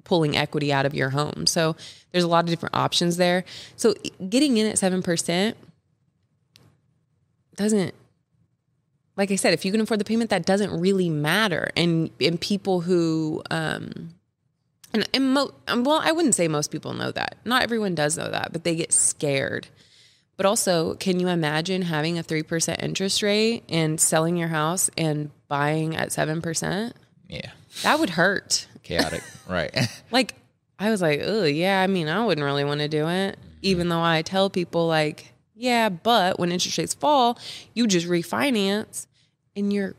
[0.03, 1.45] pulling equity out of your home.
[1.47, 1.75] So
[2.11, 3.43] there's a lot of different options there.
[3.75, 3.95] So
[4.29, 5.55] getting in at 7%
[7.55, 7.93] doesn't
[9.17, 11.71] like I said, if you can afford the payment, that doesn't really matter.
[11.77, 14.13] And and people who um,
[14.93, 17.35] and, and mo- um, well, I wouldn't say most people know that.
[17.45, 19.67] Not everyone does know that, but they get scared.
[20.37, 25.31] But also, can you imagine having a 3% interest rate and selling your house and
[25.47, 26.93] buying at 7%?
[27.29, 27.51] Yeah.
[27.83, 28.67] That would hurt.
[28.83, 29.23] Chaotic.
[29.49, 29.73] right.
[30.11, 30.35] like,
[30.77, 33.37] I was like, oh, yeah, I mean, I wouldn't really want to do it.
[33.39, 33.49] Mm-hmm.
[33.61, 37.39] Even though I tell people, like, yeah, but when interest rates fall,
[37.73, 39.07] you just refinance
[39.55, 39.95] and you're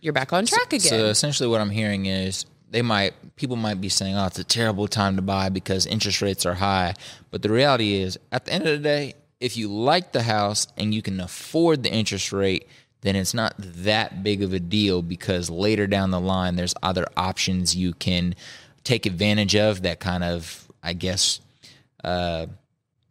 [0.00, 0.80] you're back on track again.
[0.80, 4.44] So essentially what I'm hearing is they might people might be saying, "Oh, it's a
[4.44, 6.94] terrible time to buy because interest rates are high."
[7.30, 10.66] But the reality is, at the end of the day, if you like the house
[10.78, 12.66] and you can afford the interest rate,
[13.02, 17.06] then it's not that big of a deal because later down the line, there's other
[17.14, 18.34] options you can
[18.84, 21.40] take advantage of that kind of, I guess,
[22.02, 22.46] uh,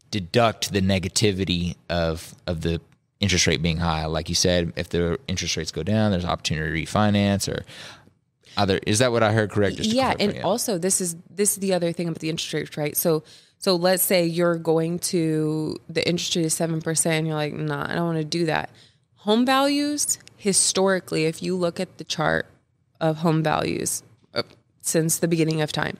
[0.09, 2.81] deduct the negativity of of the
[3.19, 4.05] interest rate being high.
[4.07, 7.63] Like you said, if the interest rates go down, there's opportunity to refinance or
[8.57, 9.77] other is that what I heard correct?
[9.79, 12.97] yeah, and also this is this is the other thing about the interest rates, right?
[12.97, 13.23] So
[13.63, 17.53] so let's say you're going to the interest rate is seven percent, and you're like,
[17.53, 18.69] nah, I don't want to do that.
[19.19, 22.45] Home values historically, if you look at the chart
[22.99, 24.43] of home values uh,
[24.81, 25.97] since the beginning of time,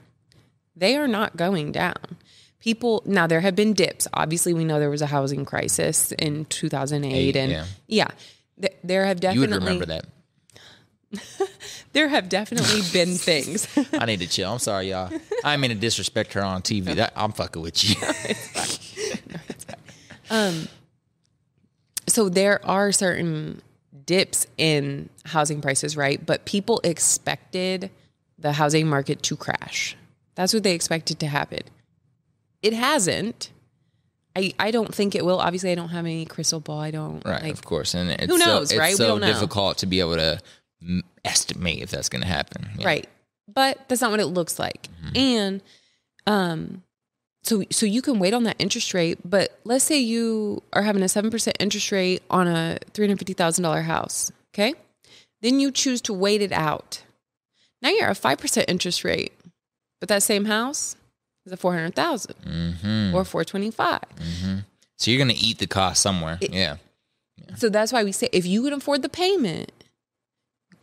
[0.76, 2.18] they are not going down.
[2.60, 4.10] People now there have been dips.
[4.14, 8.10] Obviously, we know there was a housing crisis in 2008, Eight, and yeah, yeah
[8.60, 9.48] th- there have definitely.
[9.48, 10.06] You would remember that.
[11.94, 13.68] there have definitely been things.
[13.94, 14.52] I need to chill.
[14.52, 15.12] I'm sorry, y'all.
[15.44, 16.96] I mean to disrespect her on TV.
[16.96, 17.96] That, I'm fucking with you.
[19.32, 19.40] no,
[20.30, 20.68] um,
[22.08, 23.62] so there are certain
[24.06, 26.24] dips in housing prices, right?
[26.24, 27.90] But people expected
[28.38, 29.96] the housing market to crash.
[30.36, 31.62] That's what they expected to happen.
[32.62, 33.52] It hasn't.
[34.36, 35.40] I, I don't think it will.
[35.40, 36.80] Obviously, I don't have any crystal ball.
[36.80, 37.24] I don't.
[37.24, 38.92] Right, like, of course, and it's who knows, so, right?
[38.92, 39.28] It's we so don't know.
[39.28, 40.40] difficult to be able to
[41.26, 42.70] estimate if that's going to happen.
[42.78, 42.86] Yeah.
[42.86, 43.08] Right.
[43.54, 44.88] But that's not what it looks like.
[45.06, 45.18] Mm-hmm.
[45.18, 45.62] And
[46.26, 46.84] um
[47.44, 51.04] so so you can wait on that interest rate, but let's say you are having
[51.04, 54.74] a 7% interest rate on a $350,000 house, okay?
[55.42, 57.04] Then you choose to wait it out.
[57.82, 59.34] Now you're at a 5% interest rate.
[60.00, 60.96] But that same house
[61.46, 63.16] is a 400,000 mm-hmm.
[63.16, 64.00] or 425.
[64.02, 64.58] Mm-hmm.
[64.98, 66.38] So you're going to eat the cost somewhere.
[66.42, 66.78] It, yeah.
[67.38, 67.56] yeah.
[67.56, 69.72] So that's why we say if you can afford the payment,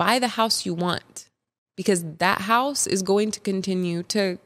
[0.01, 1.29] buy the house you want
[1.77, 4.39] because that house is going to continue to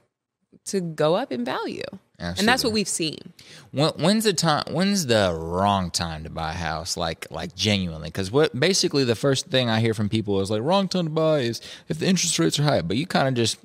[0.67, 1.83] to go up in value.
[2.19, 2.41] Absolutely.
[2.41, 3.33] And that's what we've seen.
[3.71, 4.65] When, when's the time?
[4.71, 6.97] When's the wrong time to buy a house?
[6.97, 10.63] Like, like genuinely, because what basically the first thing I hear from people is like,
[10.63, 12.83] wrong time to buy is if the interest rates are high.
[12.83, 13.59] But you kind of just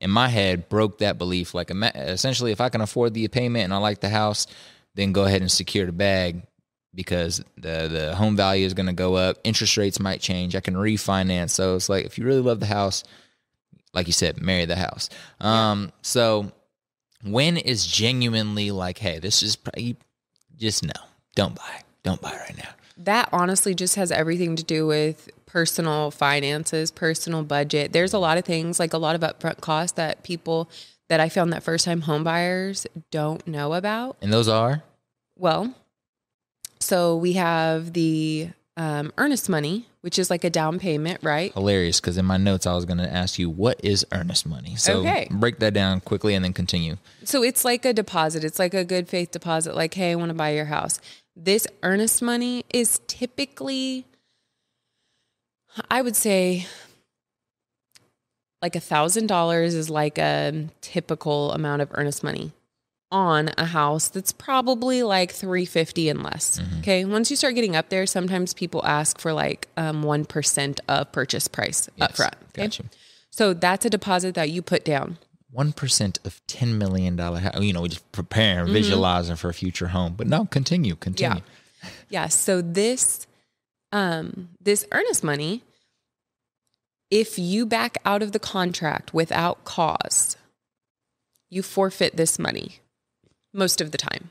[0.00, 1.54] in my head broke that belief.
[1.54, 4.46] Like essentially, if I can afford the payment and I like the house,
[4.94, 6.42] then go ahead and secure the bag
[6.94, 9.38] because the the home value is going to go up.
[9.44, 10.56] Interest rates might change.
[10.56, 11.50] I can refinance.
[11.50, 13.04] So it's like if you really love the house,
[13.92, 15.08] like you said, marry the house.
[15.40, 16.52] Um, so
[17.24, 19.96] when is genuinely like, hey, this is probably,
[20.56, 20.92] just no,
[21.34, 22.70] don't buy, don't buy right now.
[22.96, 27.92] That honestly just has everything to do with personal finances, personal budget.
[27.92, 30.70] There's a lot of things, like a lot of upfront costs that people
[31.08, 34.16] that I found that first time home buyers don't know about.
[34.22, 34.82] And those are
[35.36, 35.74] Well,
[36.80, 41.52] so we have the um, earnest money, which is like a down payment, right?
[41.52, 44.76] hilarious because in my notes I was going to ask you what is earnest money.
[44.76, 45.28] So Okay.
[45.30, 46.96] break that down quickly and then continue.
[47.24, 48.42] So it's like a deposit.
[48.44, 49.74] It's like a good faith deposit.
[49.74, 50.98] Like, hey, I want to buy your house.
[51.36, 54.06] This earnest money is typically,
[55.90, 56.66] I would say,
[58.62, 62.52] like a thousand dollars is like a typical amount of earnest money
[63.12, 67.88] on a house that's probably like 350 and less okay once you start getting up
[67.88, 72.62] there sometimes people ask for like um, 1% of purchase price up Yes, front okay?
[72.62, 72.84] Got you.
[73.30, 75.18] so that's a deposit that you put down
[75.50, 77.40] One percent of ten million dollar.
[77.40, 77.60] house.
[77.60, 78.72] You know, we just preparing, Mm-hmm.
[78.74, 80.14] visualizing for a future home.
[80.16, 81.42] But no, continue, continue.
[81.82, 81.88] Yeah.
[82.08, 82.28] Yeah.
[82.28, 83.26] So this
[83.90, 85.64] um this earnest money
[87.10, 90.36] if you back out of the contract without cause,
[91.48, 92.78] you forfeit this money
[93.52, 94.30] most of the time.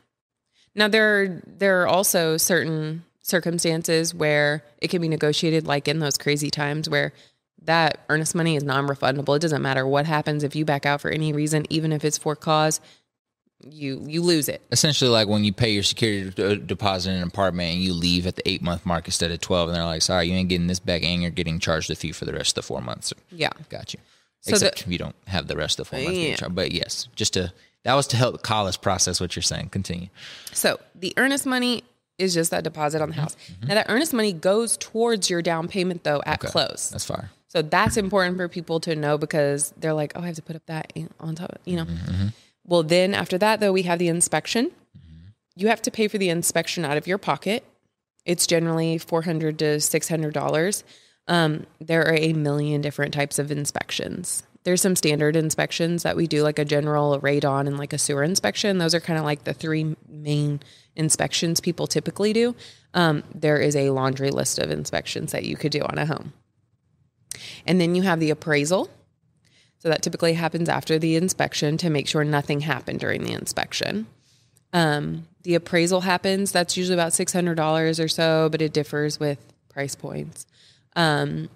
[0.76, 6.00] Now there are there are also certain circumstances where it can be negotiated like in
[6.00, 7.14] those crazy times where
[7.64, 9.36] that earnest money is non-refundable.
[9.36, 12.18] It doesn't matter what happens if you back out for any reason even if it's
[12.18, 12.80] for cause,
[13.70, 14.62] you you lose it.
[14.72, 17.94] Essentially, like when you pay your security d- uh, deposit in an apartment and you
[17.94, 20.48] leave at the eight month mark instead of twelve, and they're like, "Sorry, you ain't
[20.50, 22.80] getting this back, and you're getting charged a fee for the rest of the four
[22.82, 23.50] months." Yeah.
[23.68, 24.00] Got you.
[24.42, 26.42] So Except the- you don't have the rest of the four months.
[26.42, 26.48] Yeah.
[26.48, 27.52] But yes, just to
[27.84, 29.70] that was to help Collis process what you're saying.
[29.70, 30.10] Continue.
[30.52, 31.84] So the earnest money
[32.18, 33.22] is just that deposit on the mm-hmm.
[33.22, 33.38] house.
[33.66, 36.90] Now that earnest money goes towards your down payment though at close.
[36.90, 37.32] That's fire.
[37.48, 40.56] So that's important for people to know because they're like, oh, I have to put
[40.56, 41.86] up that on top of you know.
[41.86, 42.28] Mm-hmm, mm-hmm.
[42.66, 44.72] Well, then after that though, we have the inspection.
[45.56, 47.66] You have to pay for the inspection out of your pocket.
[48.26, 50.84] It's generally four hundred to six hundred dollars.
[51.28, 54.44] Um, there are a million different types of inspections.
[54.70, 58.22] There's some standard inspections that we do, like a general, radon, and like a sewer
[58.22, 58.78] inspection.
[58.78, 60.60] Those are kind of like the three main
[60.96, 62.56] inspections people typically do.
[62.94, 66.34] Um, there is a laundry list of inspections that you could do on a home.
[67.66, 68.92] And then you have the appraisal.
[69.80, 74.06] So that typically happens after the inspection to make sure nothing happened during the inspection.
[74.72, 76.52] Um, the appraisal happens.
[76.52, 80.46] That's usually about six hundred dollars or so, but it differs with price points.
[80.96, 81.50] Um,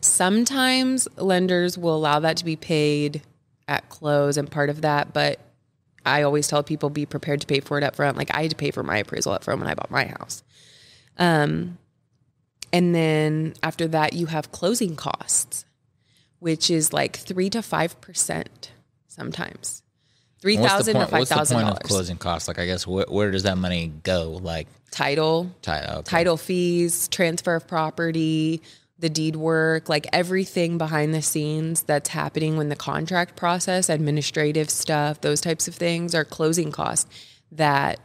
[0.00, 3.22] sometimes lenders will allow that to be paid
[3.66, 5.38] at close and part of that, but
[6.06, 8.16] I always tell people be prepared to pay for it up front.
[8.16, 10.42] Like I had to pay for my appraisal up front when I bought my house.
[11.18, 11.78] Um,
[12.72, 15.64] and then after that, you have closing costs,
[16.38, 18.72] which is like three to five percent
[19.08, 19.82] sometimes.
[20.40, 21.78] Three thousand to five What's the point of dollars.
[21.82, 22.46] closing costs?
[22.46, 24.38] Like, I guess where, where does that money go?
[24.40, 26.02] Like, Title, title, okay.
[26.02, 28.62] title fees, transfer of property,
[28.98, 34.68] the deed work, like everything behind the scenes that's happening when the contract process, administrative
[34.70, 37.08] stuff, those types of things are closing costs
[37.52, 38.00] that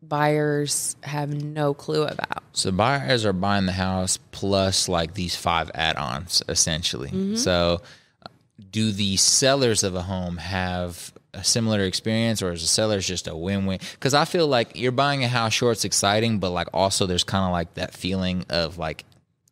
[0.00, 2.42] buyers have no clue about.
[2.52, 7.08] So buyers are buying the house plus like these five add-ons essentially.
[7.08, 7.36] Mm-hmm.
[7.36, 7.80] So
[8.24, 8.28] uh,
[8.70, 13.26] do the sellers of a home have a similar experience or is the sellers just
[13.26, 13.80] a win-win?
[14.00, 17.24] Cuz I feel like you're buying a house sure it's exciting but like also there's
[17.24, 19.04] kind of like that feeling of like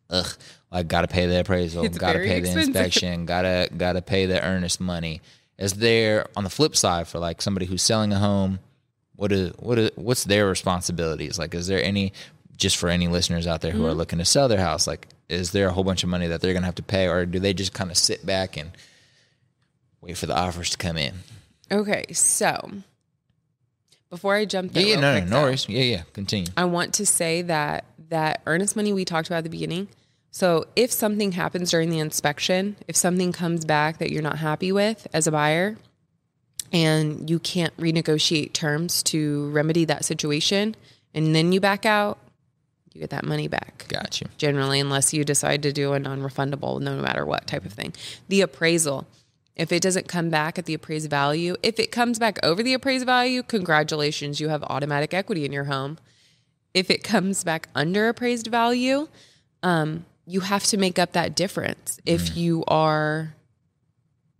[0.09, 0.37] ugh
[0.71, 3.69] like got to pay the appraisal, It's got to very pay the inspection, got to
[3.75, 5.21] got to pay the earnest money.
[5.57, 8.59] Is there on the flip side for like somebody who's selling a home
[9.15, 12.11] what is what is what's their responsibilities like is there any
[12.57, 13.87] just for any listeners out there who Mm-hmm.
[13.89, 16.41] are looking to sell their house like is there a whole bunch of money that
[16.41, 18.71] they're going to have to pay or do they just kind of sit back and
[19.99, 21.13] wait for the offers to come in
[21.71, 22.71] Okay, so
[24.09, 27.05] before I jump yeah, yeah no, no no worries yeah yeah continue I want to
[27.05, 29.87] say that that earnest money we talked about at the beginning.
[30.31, 34.71] So if something happens during the inspection, if something comes back that you're not happy
[34.71, 35.77] with as a buyer,
[36.71, 40.75] and you can't renegotiate terms to remedy that situation,
[41.13, 42.17] and then you back out,
[42.93, 46.21] you get that money back got you generally, unless you decide to do a non
[46.21, 47.93] refundable, no matter what type of thing.
[48.29, 49.05] The appraisal,
[49.55, 52.73] if it doesn't come back at the appraised value, if it comes back over the
[52.73, 55.99] appraised value, congratulations, you have automatic equity in your home.
[56.73, 59.09] If it comes back under appraised value,
[59.61, 61.99] um, you have to make up that difference.
[62.05, 63.33] If you are,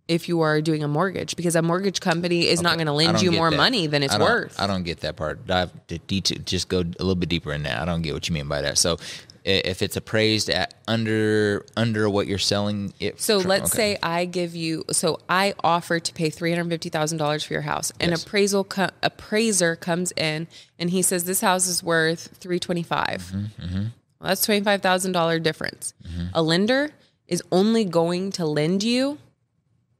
[0.08, 3.22] if you are doing a mortgage because a mortgage company is not going to lend
[3.22, 3.56] you more that.
[3.56, 4.58] money than it's I worth.
[4.60, 5.46] I don't get that part.
[5.46, 7.80] Dive to detail, just go a little bit deeper in that.
[7.80, 8.78] I don't get what you mean by that.
[8.78, 8.98] So,
[9.44, 13.94] if it's appraised at under under what you're selling it, So let's okay.
[13.94, 17.52] say I give you, so I offer to pay three hundred fifty thousand dollars for
[17.52, 17.92] your house.
[17.98, 18.22] An Yes.
[18.24, 20.46] appraisal co- appraiser comes in
[20.78, 23.32] and he says this house is worth three twenty five.
[23.34, 23.86] Mm-hmm,
[24.22, 25.92] Well, that's twenty five thousand dollar difference.
[26.32, 26.92] A lender
[27.28, 29.18] is only going to lend you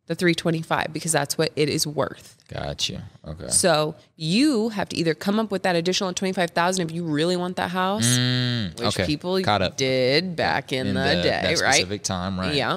[0.06, 2.38] the three twenty five because that's what it is worth.
[2.52, 3.02] Gotcha.
[3.26, 3.48] Okay.
[3.48, 7.04] So you have to either come up with that additional twenty five thousand if you
[7.04, 9.06] really want that house, which Mm, okay.
[9.06, 9.40] people
[9.76, 11.74] did back in, In the, the- day, right?
[11.74, 12.54] specific time, right.
[12.54, 12.76] Yeah.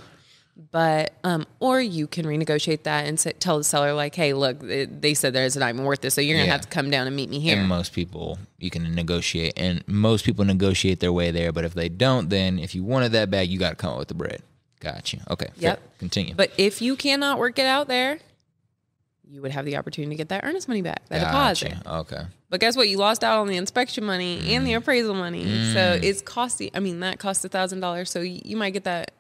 [0.72, 4.58] But um, or you can renegotiate that and say, tell the seller like, hey, look,
[4.62, 6.51] they said there's not even worth this, so you're gonna Yeah.
[6.53, 7.58] have to come down and meet me here.
[7.60, 11.51] And most people, you can negotiate, and most people negotiate their way there.
[11.51, 13.99] But if they don't, then if you wanted that bag, you got to come up
[13.99, 14.41] with the bread.
[14.80, 15.18] Gotcha.
[15.30, 15.47] Okay.
[15.56, 15.72] fair.
[15.72, 15.97] Yep.
[15.99, 16.34] Continue.
[16.36, 18.20] But if you cannot work it out there,
[19.28, 21.66] you would have the opportunity to get that earnest money back, that Gotcha.
[21.70, 21.88] deposit.
[21.91, 22.24] Okay.
[22.49, 22.88] But guess what?
[22.88, 24.68] You lost out on the inspection money and Mm.
[24.68, 25.74] the appraisal money.
[25.74, 26.70] So it's costing.
[26.74, 28.10] I mean, that costs a thousand dollars.
[28.10, 29.12] So you, you might get that.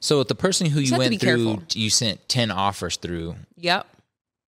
[0.00, 1.62] So with the person who you went through, careful.
[1.74, 3.36] you sent ten offers through.
[3.56, 3.86] Yep.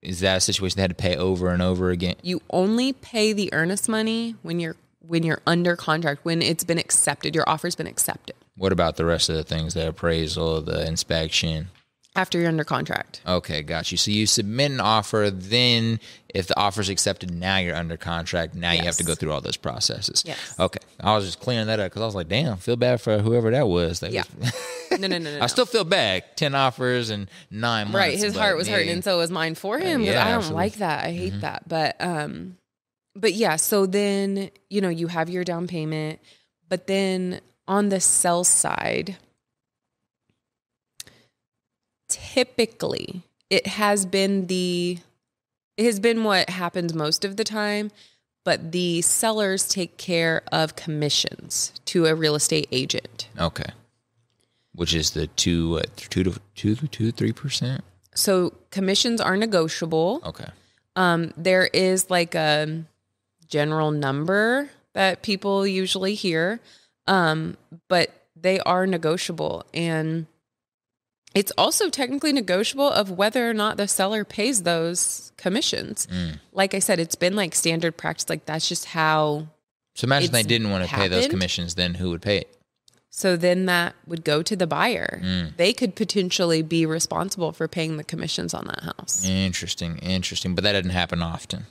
[0.01, 2.15] Is that a situation they had to pay over and over again?
[2.21, 6.77] You only pay the earnest money when you're when you're under contract when it's been
[6.77, 7.33] accepted.
[7.35, 9.73] Your offer's been accepted What about the rest of the things?
[9.75, 11.67] The appraisal, the inspection.
[12.15, 13.21] after you're under contract.
[13.27, 13.97] Okay, got you.
[13.97, 15.99] So you submit an offer, then
[16.35, 18.53] if the offer's accepted, now you're under contract.
[18.55, 20.23] Now you have to go through all those processes.
[20.25, 20.55] Yes.
[20.59, 20.79] Okay.
[20.99, 23.49] I was just clearing that up because I was like, damn, feel bad for whoever
[23.51, 24.01] that was.
[24.01, 24.23] That Yeah.
[24.39, 24.53] was-
[24.99, 25.41] No, no, no, no.
[25.41, 26.23] I still feel bad.
[26.37, 27.95] Ten offers and nine months.
[27.97, 30.37] right his but heart was hurting and so was mine for him yeah, i don't
[30.37, 30.47] absolutely.
[30.47, 30.55] Mm-hmm.
[30.55, 32.57] like that i hate that but um
[33.15, 36.19] but yeah so then you know you have your down payment
[36.69, 39.17] but then on the sell side
[42.09, 44.99] typically it has been the
[45.77, 47.91] has been what happens most of the time
[48.43, 53.71] but the sellers take care of commissions to a real estate agent Okay.
[54.73, 57.83] Which is the two, what, two to two, two, three percent.
[58.13, 60.49] so commissions are negotiable Okay.
[60.97, 62.85] Um, there is like a
[63.47, 66.61] general number that people usually hear,
[67.05, 67.57] um,
[67.89, 69.65] but they are negotiable.
[69.73, 70.25] And
[71.35, 76.07] it's also technically negotiable of whether or not the seller pays those commissions.
[76.07, 76.39] Mm.
[76.53, 78.29] Like I said, it's been like standard practice.
[78.29, 79.47] Like that's just how.
[79.95, 81.75] So imagine they didn't want to pay those commissions.
[81.75, 82.57] Then who would pay it?
[83.09, 85.21] So then that would go to the buyer.
[85.23, 85.55] Mm.
[85.55, 89.23] They could potentially be responsible for paying the commissions on that house.
[89.23, 90.55] Interesting, interesting.
[90.55, 91.65] But that doesn't happen often.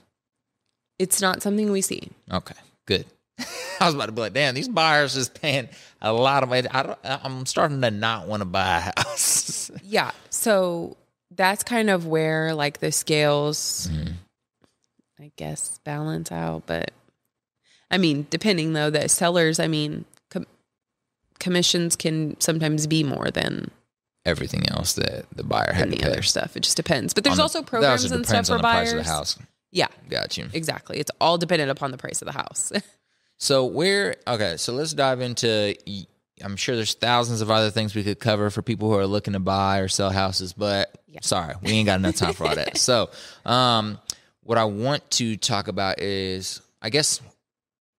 [0.99, 2.11] It's not something we see.
[2.31, 2.55] Okay,
[2.87, 3.05] good.
[3.81, 5.69] I was about to be like, damn, these buyers is paying
[6.01, 6.69] a lot of money.
[6.71, 9.71] I don't, I'm starting to not want to buy a house.
[9.83, 10.13] Yeah.
[10.31, 10.97] So
[11.31, 14.13] that's kind of where like the scales, mm-hmm.
[15.21, 16.65] I guess, balance out.
[16.67, 16.93] But
[17.91, 20.47] I mean, depending though, that sellers, I mean, com-
[21.41, 23.71] commissions can sometimes be more than
[24.27, 26.07] Everything else that the buyer had pay.
[26.07, 26.57] other stuff.
[26.57, 27.13] It just depends.
[27.13, 28.91] But there's On the- also programs also and stuff for the buyers.
[28.93, 29.39] price of the house.
[29.71, 30.49] Yeah, Got you.
[30.53, 30.99] exactly.
[30.99, 32.73] It's all dependent upon the price of the house.
[33.39, 35.75] So we're Okay, so let's dive into.
[36.43, 39.35] I'm sure there's thousands of other things we could cover for people who are looking
[39.35, 41.21] to buy or sell houses, but Yeah.
[41.23, 42.77] sorry, we ain't got enough time for all that.
[42.79, 43.11] So,
[43.47, 43.99] um,
[44.43, 47.21] what I want to talk about is, I guess,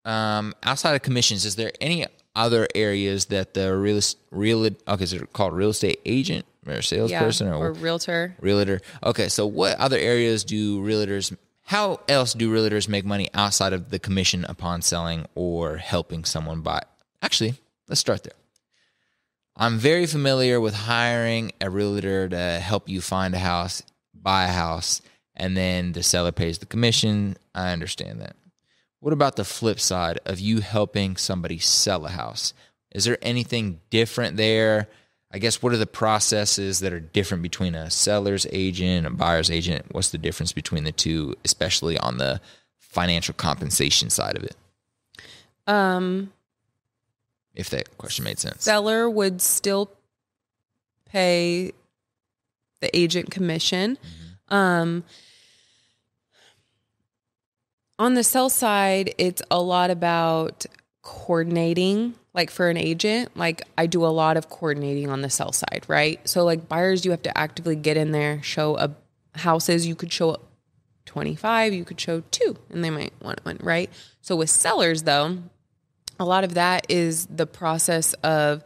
[0.03, 2.05] um, outside of commissions, is there any
[2.35, 3.99] other areas that the real
[4.31, 8.35] real okay, is it called real estate agent or yeah, salesperson or realtor.
[8.41, 8.81] realtor.
[9.03, 11.35] Okay, so what other areas do realtors?
[11.65, 16.61] How else do realtors make money outside of the commission upon selling or helping someone
[16.61, 16.83] buy?
[17.23, 17.55] Actually,
[17.87, 18.33] let's start there.
[19.57, 23.81] I'm very familiar with hiring a realtor to help you find a house,
[24.13, 25.01] buy a house,
[25.35, 27.35] and then the seller pays the commission.
[27.55, 28.35] I understand that.
[28.99, 32.53] What about the flip side of you helping somebody sell a house?
[32.91, 34.87] Is there anything different there?
[35.35, 39.09] I guess what are the processes that are different between a seller's agent and a
[39.09, 39.85] buyer's agent?
[39.91, 42.39] What's the difference between the two, especially on the
[42.79, 44.55] financial compensation side of it?
[45.67, 46.31] Um,
[47.53, 48.63] If that question made sense.
[48.63, 49.91] seller would still
[51.05, 51.73] pay
[52.79, 53.97] the agent commission.
[54.47, 55.03] Um,
[57.99, 60.65] on the sell side, it's a lot about
[61.05, 62.15] coordinating.
[62.33, 65.85] Like for an agent, like I do a lot of coordinating on the sell side,
[65.87, 66.19] right?
[66.27, 68.93] So like buyers, you have to actively get in there, show a
[69.35, 69.87] houses.
[69.87, 70.43] You could show up
[71.05, 73.89] 25, you could show two, and they might want one, right?
[74.19, 75.37] So with sellers, though,
[76.19, 78.63] a lot of that is the process of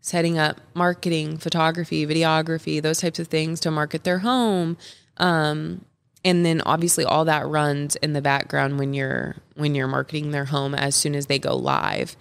[0.00, 4.78] setting up marketing, photography, videography, those types of things to market their home.
[5.18, 5.84] Um,
[6.24, 10.44] and then obviously all that runs in the background when you're when you're marketing their
[10.44, 12.16] home as soon as they go live.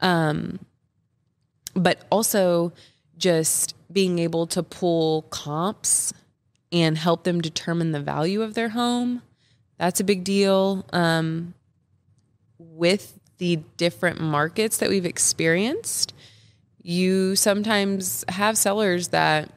[0.00, 0.58] Um,
[1.74, 2.72] but also
[3.16, 6.12] just being able to pull comps
[6.70, 9.22] and help them determine the value of their home.
[9.78, 10.86] That's a big deal.
[10.92, 11.54] Um,
[12.58, 16.14] with the different markets that we've experienced,
[16.82, 19.50] you sometimes have sellers that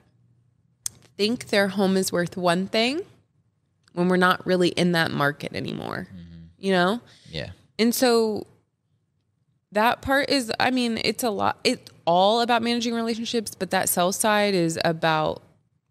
[1.17, 3.01] think their home is worth one thing
[3.95, 6.07] when we're not really in that market anymore.
[6.11, 6.43] Mm-hmm.
[6.57, 7.01] You know?
[7.29, 7.49] Yeah.
[7.79, 8.45] And so
[9.71, 13.89] that part is I mean, it's a lot it's all about managing relationships, but that
[13.89, 15.41] sell side is about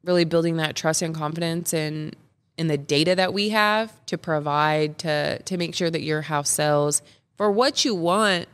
[0.05, 2.13] really building that trust and confidence in
[2.57, 6.51] in the data that we have to provide to to make sure that your house
[6.51, 7.03] sells
[7.37, 8.47] for what you want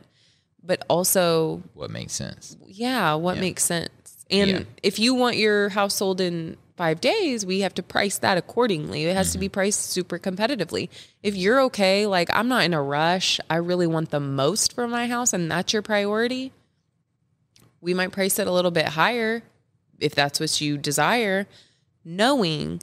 [0.63, 2.55] but also what makes sense.
[2.67, 3.41] Yeah, what yeah.
[3.41, 4.25] makes sense.
[4.29, 4.63] And yeah.
[4.83, 9.05] if you want your house sold in five days, we have to price that accordingly.
[9.05, 9.53] It has to be mm-hmm.
[9.53, 10.89] priced super competitively.
[11.21, 14.87] If you're okay, like I'm not in a rush, I really want the most for
[14.87, 16.51] my house, and that's your priority,
[17.81, 19.43] we might price it a little bit higher
[19.99, 21.45] if that's what you desire,
[22.03, 22.81] knowing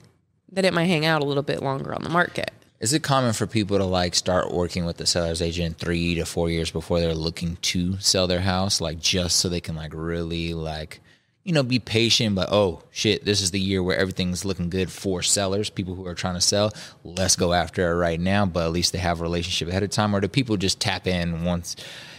[0.53, 2.53] that it might hang out a little bit longer on the market.
[2.79, 6.25] Is it common for people to like start working with the seller's agent three to
[6.25, 9.93] four years before they're looking to sell their house, like just so they can like
[9.93, 11.01] really like,
[11.45, 14.91] you know, be patient, but oh shit, this is the year where everything's looking good
[14.91, 16.73] for sellers, people who are trying to sell.
[17.05, 19.91] Let's go after it right now, but at least they have a relationship ahead of
[19.91, 21.77] time, or do people just tap in once,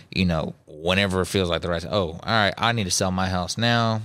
[0.09, 1.85] you know, whenever it feels like the right?
[1.85, 4.01] Oh, all right, I need to sell my house now.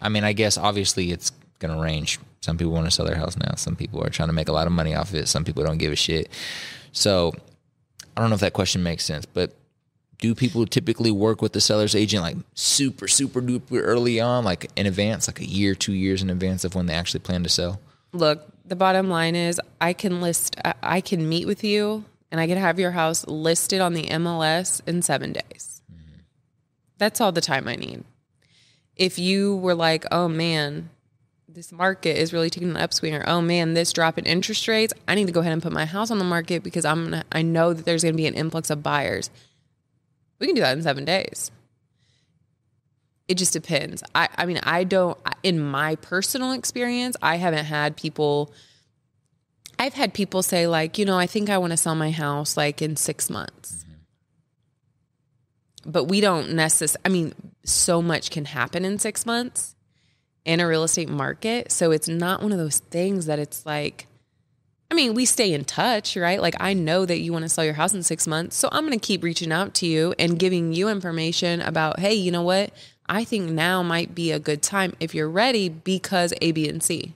[0.00, 3.36] I mean, I guess obviously it's gonna range some people want to sell their house
[3.36, 3.54] now.
[3.56, 5.28] Some people are trying to make a lot of money off of it.
[5.28, 6.30] Some people don't give a shit.
[6.92, 7.32] So
[8.16, 9.54] I don't know if that question makes sense, but
[10.20, 14.70] do people typically work with the seller's agent like super, super duper early on, like
[14.76, 17.48] in advance, like a year, two years in advance of when they actually plan to
[17.48, 17.80] sell?
[18.12, 22.46] Look, the bottom line is I can list, I can meet with you and I
[22.46, 25.82] can have your house listed on the MLS in seven days.
[26.98, 28.04] That's all the time I need.
[28.96, 30.90] If you were like, oh man,
[31.48, 34.94] this market is really taking an upswing or oh man this drop in interest rates
[35.08, 37.24] i need to go ahead and put my house on the market because i'm gonna
[37.32, 39.30] i know that there's gonna be an influx of buyers
[40.40, 41.50] we can do that in seven days
[43.28, 47.96] it just depends i i mean i don't in my personal experience i haven't had
[47.96, 48.52] people
[49.78, 52.56] i've had people say like you know i think i want to sell my house
[52.56, 55.90] like in six months mm-hmm.
[55.90, 57.34] but we don't necessarily i mean
[57.64, 59.76] so much can happen in six months
[60.44, 61.70] in a real estate market.
[61.70, 64.06] So it's not one of those things that it's like,
[64.90, 66.40] I mean, we stay in touch, right?
[66.40, 68.56] Like, I know that you want to sell your house in six months.
[68.56, 72.14] So I'm going to keep reaching out to you and giving you information about, hey,
[72.14, 72.72] you know what?
[73.08, 76.82] I think now might be a good time if you're ready because A, B, and
[76.82, 77.14] C.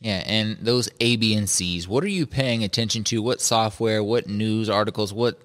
[0.00, 3.22] Yeah, and those A, B, and C's, what are you paying attention to?
[3.22, 5.40] What software, what news articles, what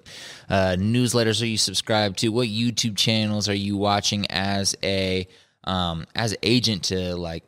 [0.50, 2.28] uh, newsletters are you subscribed to?
[2.28, 5.26] What YouTube channels are you watching as a
[5.64, 7.44] um, as agent to like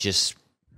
[0.00, 0.34] just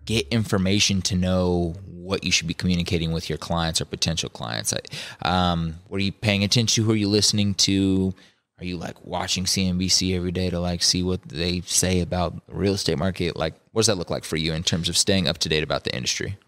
[0.08, 4.72] get information to know what you should be communicating with your clients or potential clients.
[5.20, 6.86] Um, what are you paying attention to?
[6.86, 8.14] Who are you listening to?
[8.58, 12.54] Are you like watching CNBC every day to like see what they say about the
[12.54, 13.36] real estate market?
[13.36, 15.62] Like, what does that look like for you in terms of staying up to date
[15.62, 16.38] about the industry?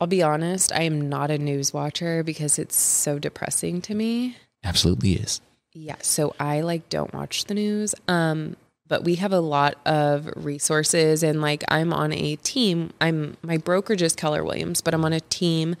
[0.00, 4.36] I'll be honest, I am not a news watcher because it's so depressing to me.
[4.62, 5.40] Absolutely is.
[5.72, 7.96] Yeah, so I like don't watch the news.
[8.06, 8.54] Um
[8.94, 12.92] but we have a lot of resources and like I'm on a team.
[13.00, 15.74] I'm my brokerage is Keller Williams, but I'm on a team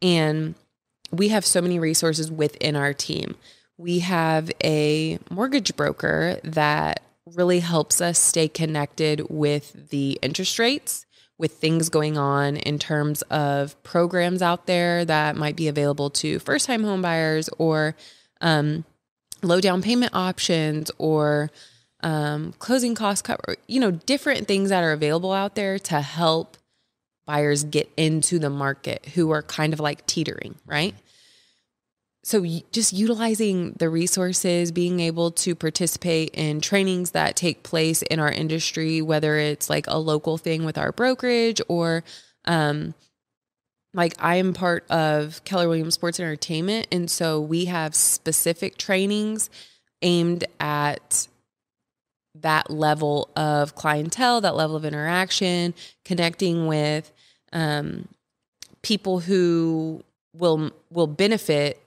[0.00, 0.54] and
[1.10, 3.34] we have so many resources within our team.
[3.76, 11.06] We have a mortgage broker that really helps us stay connected with the interest rates,
[11.38, 16.38] with things going on in terms of programs out there that might be available to
[16.38, 17.96] first time home buyers or
[18.40, 18.84] um,
[19.42, 21.50] low down payment options or
[22.02, 26.56] um, closing cost cover, you know, different things that are available out there to help
[27.26, 30.94] buyers get into the market who are kind of like teetering, right?
[32.22, 38.20] So just utilizing the resources, being able to participate in trainings that take place in
[38.20, 42.04] our industry, whether it's like a local thing with our brokerage or
[42.44, 42.94] um,
[43.94, 46.88] like I am part of Keller Williams Sports Entertainment.
[46.92, 49.48] And so we have specific trainings
[50.02, 51.26] aimed at
[52.34, 55.74] that level of clientele, that level of interaction,
[56.04, 57.12] connecting with
[57.52, 58.08] um,
[58.82, 60.02] people who
[60.34, 61.82] will will benefit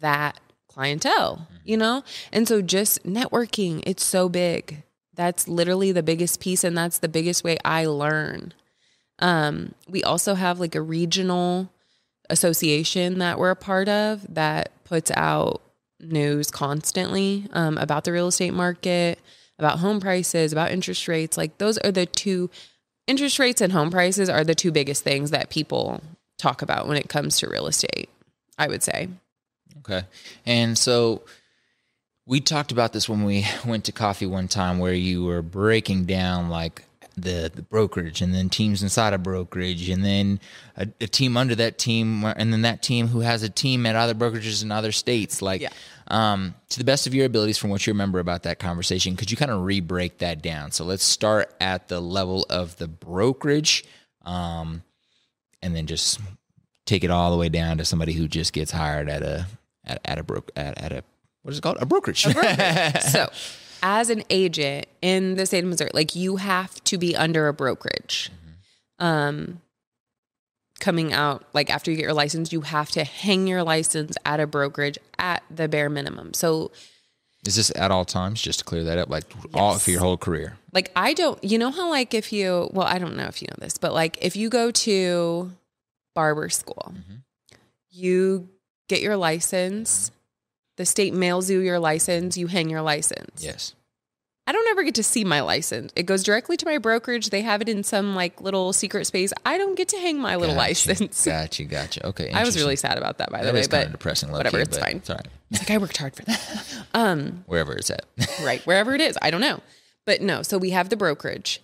[0.00, 2.04] that clientele, you know?
[2.32, 4.82] And so just networking, it's so big.
[5.18, 8.54] that's literally the biggest piece and that's the biggest way I learn.
[9.18, 11.72] Um, we also have like a regional
[12.30, 15.60] association that we're a part of that puts out
[15.98, 19.18] news constantly um, about the real estate market,
[19.58, 21.36] about home prices, about interest rates.
[21.36, 22.50] Like those are the two
[23.06, 26.00] interest rates and home prices are the two biggest things that people
[26.38, 28.08] talk about when it comes to real estate,
[28.58, 29.08] I would say.
[29.78, 30.02] Okay.
[30.46, 31.22] And so
[32.26, 36.04] we talked about this when we went to coffee one time where you were breaking
[36.04, 36.84] down like
[37.16, 40.38] the, the brokerage and then teams inside a brokerage and then
[40.76, 43.96] a, a, team under that team and then that team who has a team at
[43.96, 45.70] other brokerages in other states like Yeah.
[46.08, 49.30] Um, to the best of your abilities from what you remember about that conversation could
[49.30, 50.70] you kind of re-break that down?
[50.70, 53.84] So let's start at the level of the brokerage
[54.24, 54.82] um,
[55.62, 56.20] and then just
[56.86, 59.46] take it all the way down to somebody who just gets hired at a
[59.84, 61.04] at, at a broke at, at a
[61.42, 61.78] what is it called?
[61.80, 62.22] A brokerage,
[63.00, 63.30] so,
[63.82, 67.54] as an agent in the state of Missouri, like you have to be under a
[67.54, 68.30] brokerage.
[68.98, 69.60] Um,
[70.80, 74.40] coming out like after you get your license, you have to hang your license at
[74.40, 76.34] a brokerage at the bare minimum.
[76.34, 76.70] So,
[77.46, 79.24] is this at all times just to clear that up like
[79.54, 79.84] all Yes.
[79.84, 82.98] for your whole career like I don't, you know how like if you, well, I
[82.98, 85.50] don't know if you know this, but like if you go to
[86.14, 87.16] barber school, mm-hmm.
[87.90, 88.48] you
[88.88, 90.10] get your license.
[90.76, 92.36] The state mails you your license.
[92.36, 93.42] You hang your license.
[93.42, 93.74] yes
[94.48, 95.92] I don't ever get to see my license.
[95.94, 97.28] It goes directly to my brokerage.
[97.28, 99.30] They have it in some like little secret space.
[99.44, 100.68] I don't get to hang my little Gotcha.
[100.88, 101.22] license.
[101.26, 102.06] Gotcha, gotcha.
[102.06, 102.30] Okay.
[102.32, 103.60] I was really sad about that, by the That way.
[103.60, 104.32] is kind But of depressing.
[104.32, 104.96] whatever, key, it's fine.
[104.96, 105.28] It's all right.
[105.50, 106.64] it's like I worked hard for that.
[106.94, 108.06] Um, Wherever it's at.
[108.42, 109.60] right, wherever it is, I don't know.
[110.06, 111.60] But no, so we have the brokerage,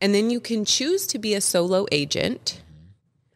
[0.00, 2.60] and then you can choose to be a solo agent,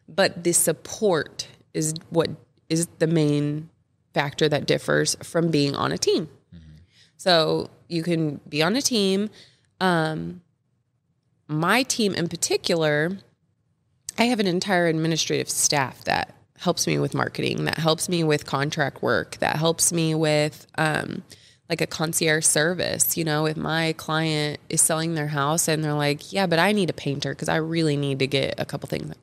[0.09, 2.29] but the support is what
[2.67, 3.69] is the main
[4.13, 6.27] factor that differs from being on a team.
[7.15, 9.29] So you can be on a team.
[9.81, 10.41] Um,
[11.47, 13.17] my team in particular,
[14.17, 18.45] I have an entire administrative staff that helps me with marketing, that helps me with
[18.45, 21.23] contract work, that helps me with um,
[21.69, 23.17] like a concierge service.
[23.17, 26.71] You know, if my client is selling their house and they're like, yeah, but I
[26.73, 29.15] need a painter because I really need to get a couple things.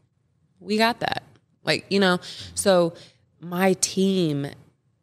[0.60, 1.22] We got that.
[1.62, 2.18] Like, you know,
[2.54, 2.94] so
[3.40, 4.48] my team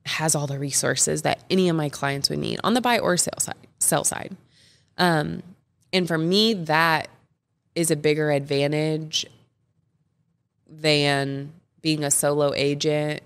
[0.05, 3.17] has all the resources that any of my clients would need on the buy or
[3.17, 3.55] sell side.
[3.79, 4.35] Sell side.
[4.97, 5.43] Um,
[5.91, 7.07] and for me, that
[7.75, 9.25] is a bigger advantage
[10.67, 13.21] than being a solo agent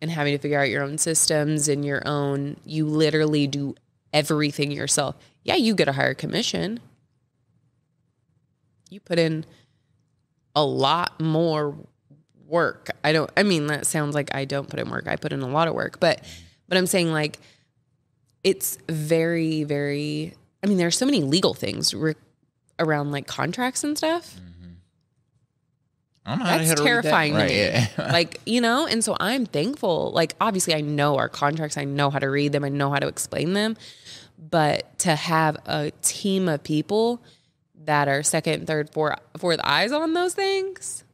[0.00, 2.56] and having to figure out your own systems and your own.
[2.64, 3.74] You literally do
[4.12, 5.16] everything yourself.
[5.44, 6.80] Yeah, you get a higher commission.
[8.90, 9.44] You put in
[10.54, 11.76] a lot more
[12.46, 12.90] work.
[13.04, 15.06] I don't I mean that sounds like I don't put in work.
[15.08, 16.22] I put in a lot of work, but
[16.68, 17.38] but I'm saying like
[18.44, 22.14] it's very very I mean there are so many legal things re-
[22.78, 24.36] around like contracts and stuff.
[26.24, 26.84] I don't know That's to read that.
[26.84, 27.56] terrifying Right, me.
[27.58, 27.88] yeah.
[27.98, 30.10] like, you know, and so I'm thankful.
[30.10, 32.98] Like, obviously, I know our contracts, I know how to read them, I know how
[32.98, 33.76] to explain them.
[34.36, 37.22] But to have a team of people
[37.84, 41.04] that are second, third, fourth, fourth eyes on those things,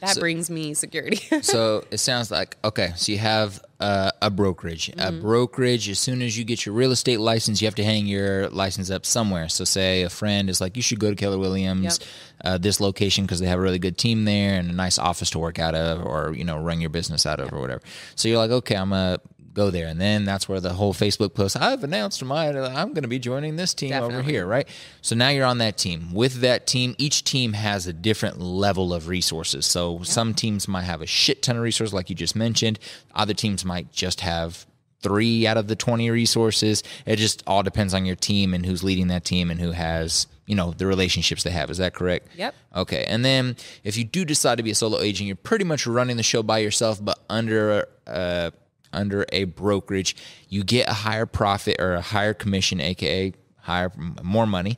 [0.00, 1.20] that So- brings me security.
[1.42, 2.92] so it sounds like okay.
[2.96, 4.88] So you have uh, a brokerage.
[4.90, 5.20] A Mm-hmm.
[5.22, 5.88] brokerage.
[5.88, 8.90] As soon as you get your real estate license, you have to hang your license
[8.90, 9.48] up somewhere.
[9.48, 12.08] So say a friend is like, you should go to Keller Williams, Yep.
[12.44, 15.30] uh, this location because they have a really good team there and a nice office
[15.30, 17.82] to work out of, or you know, run your business out of, or whatever.
[18.14, 19.18] So you're like, okay, I'm gonna
[19.54, 21.56] go there, and then that's where the whole Facebook post.
[21.56, 24.68] I've announced to my I'm going to be joining this team over here, right?
[25.00, 26.12] So now you're on that team.
[26.12, 29.66] With that team, each team has a different level of resources.
[29.66, 32.78] So some teams might have a shit ton of resources, like you just mentioned.
[33.14, 34.66] Other teams might just have
[35.02, 36.82] three out of the 20 resources.
[37.04, 40.26] It just all depends on your team and who's leading that team and who has,
[40.46, 41.70] you know, the relationships they have.
[41.70, 42.28] Is that correct?
[42.36, 42.54] Yep.
[42.76, 43.04] Okay.
[43.08, 46.16] And then if you do decide to be a solo agent, you're pretty much running
[46.16, 48.52] the show by yourself, but under uh,
[48.92, 50.16] under a brokerage,
[50.48, 54.76] you get a higher profit or a higher commission, aka higher more money.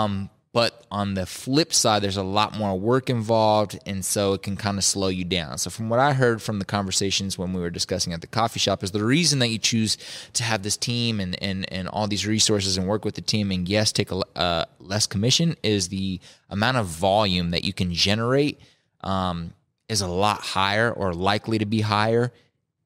[0.00, 4.42] Um, but on the flip side, there's a lot more work involved, and so it
[4.42, 5.56] can kind of slow you down.
[5.56, 8.60] So, from what I heard from the conversations when we were discussing at the coffee
[8.60, 9.96] shop, is the reason that you choose
[10.34, 13.50] to have this team and and and all these resources and work with the team,
[13.50, 17.94] and yes, take a uh, less commission is the amount of volume that you can
[17.94, 18.60] generate
[19.00, 19.54] um,
[19.88, 22.30] is a lot higher or likely to be higher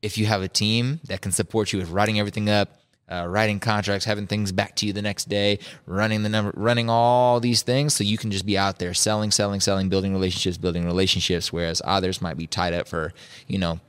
[0.06, 2.78] if you have a team that can support you with writing everything up,
[3.10, 6.88] uh, writing contracts, having things back to you the next day, running the number, running
[6.88, 10.56] all these things, so you can just be out there selling, selling, selling, building relationships,
[10.56, 11.52] building relationships.
[11.52, 13.12] Whereas others might be tied up for,
[13.48, 13.80] you know,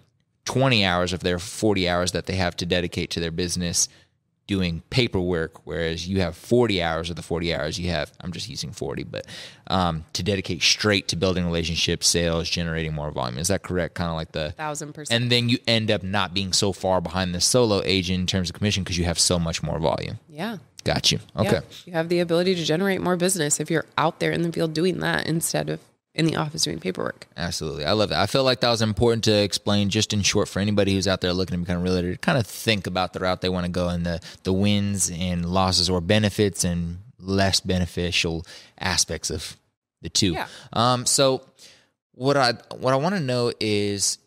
[0.46, 3.88] 20 hours of their 40 hours that they have to dedicate to their business
[4.48, 8.12] doing paperwork, whereas you have 40 hours of the 40 hours you have.
[8.22, 9.26] I'm just using 40, but
[9.68, 13.38] um, to dedicate straight to building relationships, sales, generating more volume.
[13.38, 13.96] Is that correct?
[13.96, 15.22] Kind of like the thousand percent.
[15.22, 18.50] And then you end up not being so far behind the solo agent in terms
[18.50, 20.20] of commission because you have so much more volume.
[20.30, 20.58] Yeah.
[20.84, 21.20] Got you.
[21.36, 21.52] Okay.
[21.52, 21.62] Yeah.
[21.86, 24.74] You have the ability to generate more business if you're out there in the field
[24.74, 25.82] doing that instead of
[26.18, 27.28] in the office doing paperwork.
[27.38, 27.86] Absolutely.
[27.86, 28.20] I love that.
[28.20, 31.22] I feel like that was important to explain just in short for anybody who's out
[31.22, 33.68] there looking to become a realtor to kind of think about the route they want
[33.68, 38.46] to go and the, the wins and losses or benefits and less beneficial
[38.80, 39.56] aspects of
[40.02, 40.32] the two.
[40.32, 40.48] Yeah.
[40.74, 41.44] Um, so
[42.14, 44.18] what I what I want to know is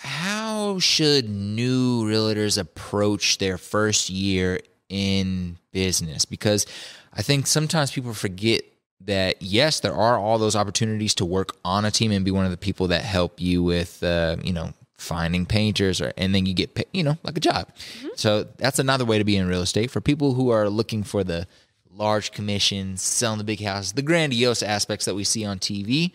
[0.00, 6.24] how should new realtors approach their first year in business?
[6.24, 6.66] Because
[7.12, 8.62] I think sometimes people forget
[9.00, 12.44] that yes, there are all those opportunities to work on a team and be one
[12.44, 16.44] of the people that help you with, uh, you know, finding painters, or and then
[16.46, 17.68] you get, you know, like a job.
[17.98, 18.08] Mm-hmm.
[18.16, 21.22] So that's another way to be in real estate for people who are looking for
[21.22, 21.46] the
[21.92, 26.12] large commissions, selling the big houses, the grandiose aspects that we see on TV.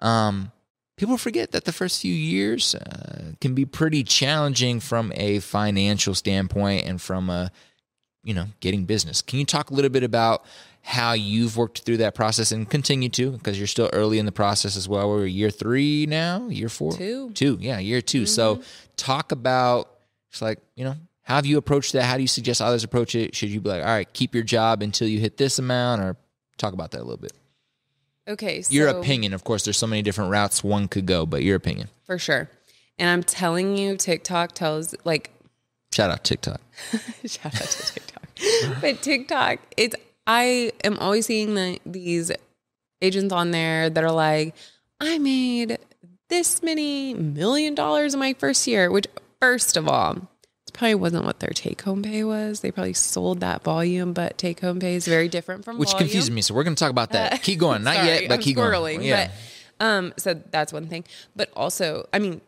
[0.00, 0.52] Um,
[0.96, 6.14] people forget that the first few years uh, can be pretty challenging from a financial
[6.14, 7.50] standpoint and from a
[8.22, 9.22] you know getting business.
[9.22, 10.44] Can you talk a little bit about
[10.82, 14.32] how you've worked through that process and continue to because you're still early in the
[14.32, 15.08] process as well.
[15.08, 18.26] We're year three now, year four, two, two, yeah, year 2 mm-hmm.
[18.26, 18.62] So
[18.96, 19.90] talk about
[20.30, 22.04] it's like you know how have you approached that?
[22.04, 23.36] How do you suggest others approach it?
[23.36, 26.16] Should you be like, all right, keep your job until you hit this amount, or
[26.56, 27.32] talk about that a little bit?
[28.26, 29.32] Okay, so, your opinion.
[29.32, 32.50] Of course, there's so many different routes one could go, but your opinion for sure.
[32.98, 35.30] And I'm telling you, TikTok tells like
[35.94, 36.60] shout out TikTok.
[37.24, 38.80] shout out to TikTok.
[38.80, 39.94] but TikTok, it's
[40.32, 42.30] I am always seeing the, these
[43.02, 44.54] agents on there that are like,
[45.00, 45.78] I made
[46.28, 49.08] this many million dollars in my first year, which,
[49.40, 50.12] first of all,
[50.68, 52.60] it probably wasn't what their take home pay was.
[52.60, 56.06] They probably sold that volume, but take home pay is very different from which volume.
[56.06, 56.42] confuses me.
[56.42, 57.32] So we're going to talk about that.
[57.32, 59.02] Uh, keep going, not sorry, yet, but I'm keep going.
[59.02, 59.32] Yeah.
[59.80, 61.06] But, um, so that's one thing.
[61.34, 62.40] But also, I mean,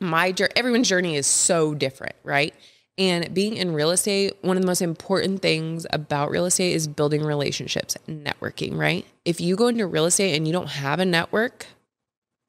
[0.00, 2.54] my journey, everyone's journey is so different, right?
[2.96, 6.86] And being in real estate, one of the most important things about real estate is
[6.86, 9.04] building relationships, networking, right?
[9.24, 11.66] If you go into real estate and you don't have a network,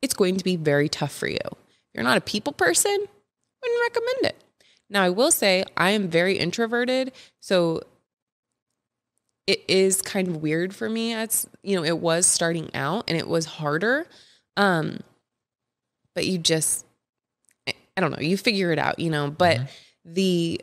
[0.03, 1.39] it's going to be very tough for you.
[1.41, 4.43] If you're not a people person, wouldn't recommend it.
[4.87, 7.81] Now, I will say I am very introverted, so
[9.47, 11.15] it is kind of weird for me.
[11.15, 14.05] It's, you know, it was starting out and it was harder.
[14.57, 14.99] Um,
[16.13, 16.85] but you just
[17.67, 19.65] I don't know, you figure it out, you know, but mm-hmm
[20.05, 20.61] the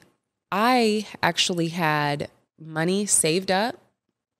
[0.50, 3.76] I actually had money saved up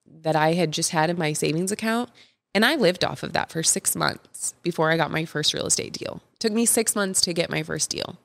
[0.06, 2.10] that I had just had in my savings account.
[2.54, 5.66] And I lived off of that for six months before I got my first real
[5.66, 6.20] estate deal.
[6.34, 8.18] It took me six months to get my first deal.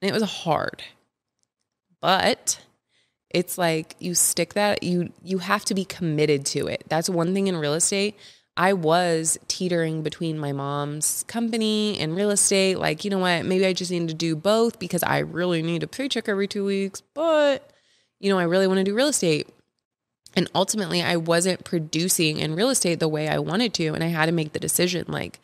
[0.00, 0.82] And it was hard.
[2.00, 2.60] But
[3.30, 6.84] it's like you stick that, you you have to be committed to it.
[6.88, 8.16] That's one thing in real estate.
[8.58, 12.76] I was teetering between my mom's company and real estate.
[12.80, 13.44] Like, you know what?
[13.46, 16.64] Maybe I just need to do both because I really need a paycheck every two
[16.64, 17.70] weeks, but,
[18.18, 19.48] you know, I really want to do real estate.
[20.34, 23.94] And ultimately, I wasn't producing in real estate the way I wanted to.
[23.94, 25.38] And I had to make the decision like,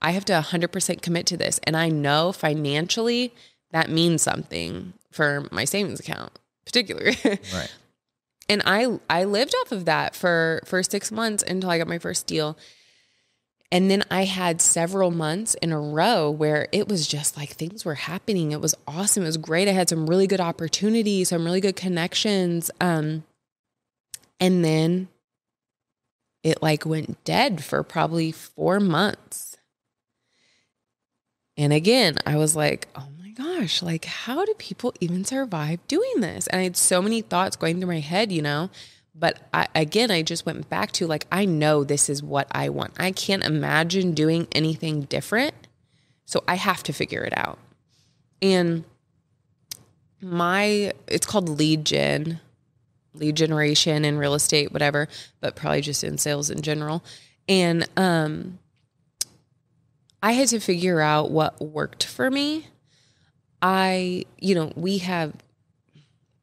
[0.00, 1.58] I have to 100% commit to this.
[1.64, 3.34] And I know financially
[3.72, 6.32] that means something for my savings account,
[6.64, 7.16] particularly.
[7.24, 7.70] Right
[8.48, 11.98] and I I lived off of that for for 6 months until I got my
[11.98, 12.56] first deal.
[13.72, 17.84] And then I had several months in a row where it was just like things
[17.84, 18.52] were happening.
[18.52, 19.24] It was awesome.
[19.24, 19.66] It was great.
[19.66, 22.70] I had some really good opportunities, some really good connections.
[22.80, 23.24] Um,
[24.38, 25.08] and then
[26.44, 29.56] it like went dead for probably four months.
[31.56, 36.46] And again, I was like, oh gosh, like how do people even survive doing this?
[36.46, 38.70] And I had so many thoughts going through my head, you know.
[39.14, 42.68] But I, again, I just went back to like, I know this is what I
[42.68, 42.94] want.
[42.98, 45.54] I can't imagine doing anything different.
[46.24, 47.58] So I have to figure it out.
[48.42, 48.84] And
[50.20, 52.40] my, it's called lead gen,
[53.14, 55.08] lead generation in real estate, whatever,
[55.40, 57.04] but probably just in sales in general.
[57.48, 58.58] And um,
[60.22, 62.66] I had to figure out what worked for me
[63.64, 65.32] I, you know, we have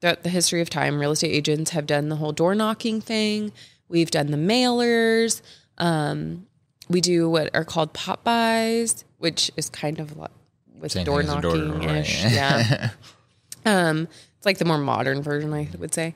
[0.01, 3.51] throughout the history of time, real estate agents have done the whole door knocking thing.
[3.87, 5.43] We've done the mailers.
[5.77, 6.47] Um,
[6.89, 10.31] we do what are called pop-bys, which is kind of what
[10.79, 12.23] with Same door knocking ish.
[12.23, 12.33] Right.
[12.33, 12.89] yeah.
[13.67, 14.07] um,
[14.37, 16.15] it's like the more modern version, I would say.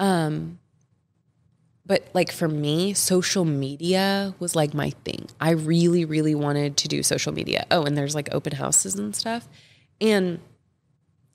[0.00, 0.58] Um,
[1.84, 5.28] but like for me, social media was like my thing.
[5.38, 7.66] I really, really wanted to do social media.
[7.70, 9.46] Oh, and there's like open houses and stuff.
[10.00, 10.40] And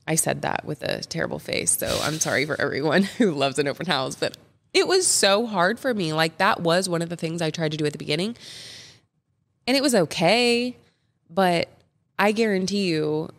[0.07, 1.77] I said that with a terrible face.
[1.77, 4.37] So I'm sorry for everyone who loves an open house, but
[4.73, 6.13] it was so hard for me.
[6.13, 8.35] Like that was one of the things I tried to do at the beginning.
[9.67, 10.75] And it was okay,
[11.29, 11.69] but
[12.17, 13.29] I guarantee you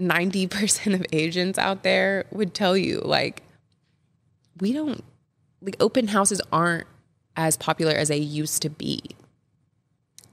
[0.00, 3.42] 90% of agents out there would tell you like
[4.60, 5.04] we don't
[5.60, 6.86] like open houses aren't
[7.36, 9.02] as popular as they used to be.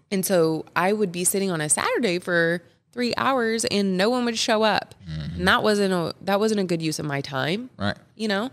[0.10, 2.62] And so I would be sitting on a Saturday for
[2.92, 4.96] three hours and no one would show up.
[5.10, 5.40] Mm-hmm.
[5.40, 7.70] And that wasn't a that wasn't a good use of my time.
[7.78, 7.98] Right.
[8.16, 8.52] You know?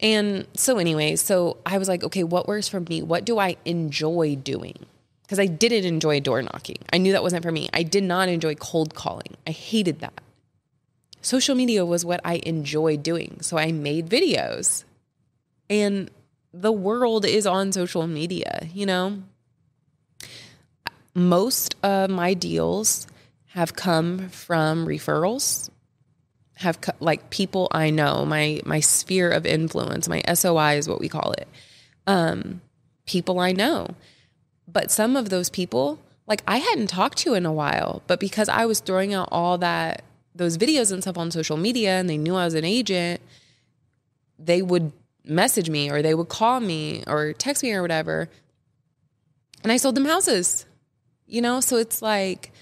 [0.00, 3.02] And so anyway, so I was like, okay, what works for me?
[3.02, 4.86] What do I enjoy doing?
[5.22, 6.78] Because I didn't enjoy door knocking.
[6.92, 7.68] I knew that wasn't for me.
[7.72, 9.36] I did not enjoy cold calling.
[9.46, 10.20] I hated that.
[11.20, 13.38] Social media was what I enjoyed doing.
[13.42, 14.84] So I made videos.
[15.68, 16.10] And
[16.54, 19.22] the world is on social media, you know?
[21.18, 23.08] Most of my deals
[23.48, 25.68] have come from referrals,
[26.54, 31.00] have co- like people I know, my my sphere of influence, my SOI is what
[31.00, 31.48] we call it.
[32.06, 32.60] Um,
[33.04, 33.96] people I know.
[34.68, 35.98] But some of those people,
[36.28, 39.58] like I hadn't talked to in a while, but because I was throwing out all
[39.58, 40.04] that
[40.36, 43.20] those videos and stuff on social media and they knew I was an agent,
[44.38, 44.92] they would
[45.24, 48.28] message me or they would call me or text me or whatever.
[49.64, 50.64] And I sold them houses,
[51.28, 51.60] you know?
[51.60, 52.52] So it's like,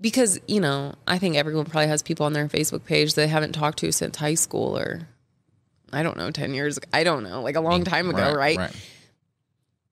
[0.00, 3.52] because, you know, I think everyone probably has people on their Facebook page they haven't
[3.52, 5.08] talked to since high school or
[5.92, 8.34] I don't know, 10 years, I don't know, like a long time ago, right?
[8.34, 8.58] right?
[8.58, 8.76] right.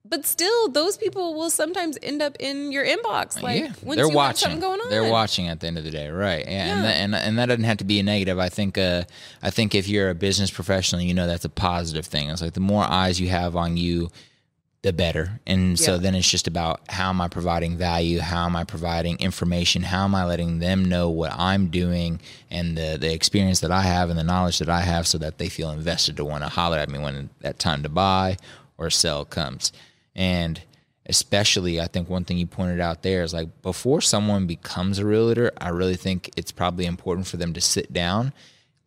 [0.07, 3.41] But still, those people will sometimes end up in your inbox.
[3.41, 4.59] Like yeah, when they're watching.
[4.59, 4.89] going on.
[4.89, 6.45] They're watching at the end of the day, right?
[6.45, 6.75] Yeah, yeah.
[6.75, 8.37] And, that, and and that doesn't have to be a negative.
[8.37, 9.05] I think uh,
[9.41, 12.29] I think if you're a business professional, you know that's a positive thing.
[12.29, 14.11] It's like the more eyes you have on you,
[14.85, 15.39] the better.
[15.47, 18.19] And so then it's just about how am I providing value?
[18.19, 19.81] How am I providing information?
[19.81, 22.19] How am I letting them know what I'm doing
[22.51, 25.39] and the, the experience that I have and the knowledge that I have so that
[25.39, 28.37] they feel invested to want to holler at me when that time to buy
[28.77, 29.73] or sell comes.
[30.15, 30.61] And
[31.07, 35.05] especially, I think one thing you pointed out there is like before someone becomes a
[35.05, 38.33] realtor, I really think it's probably important for them to sit down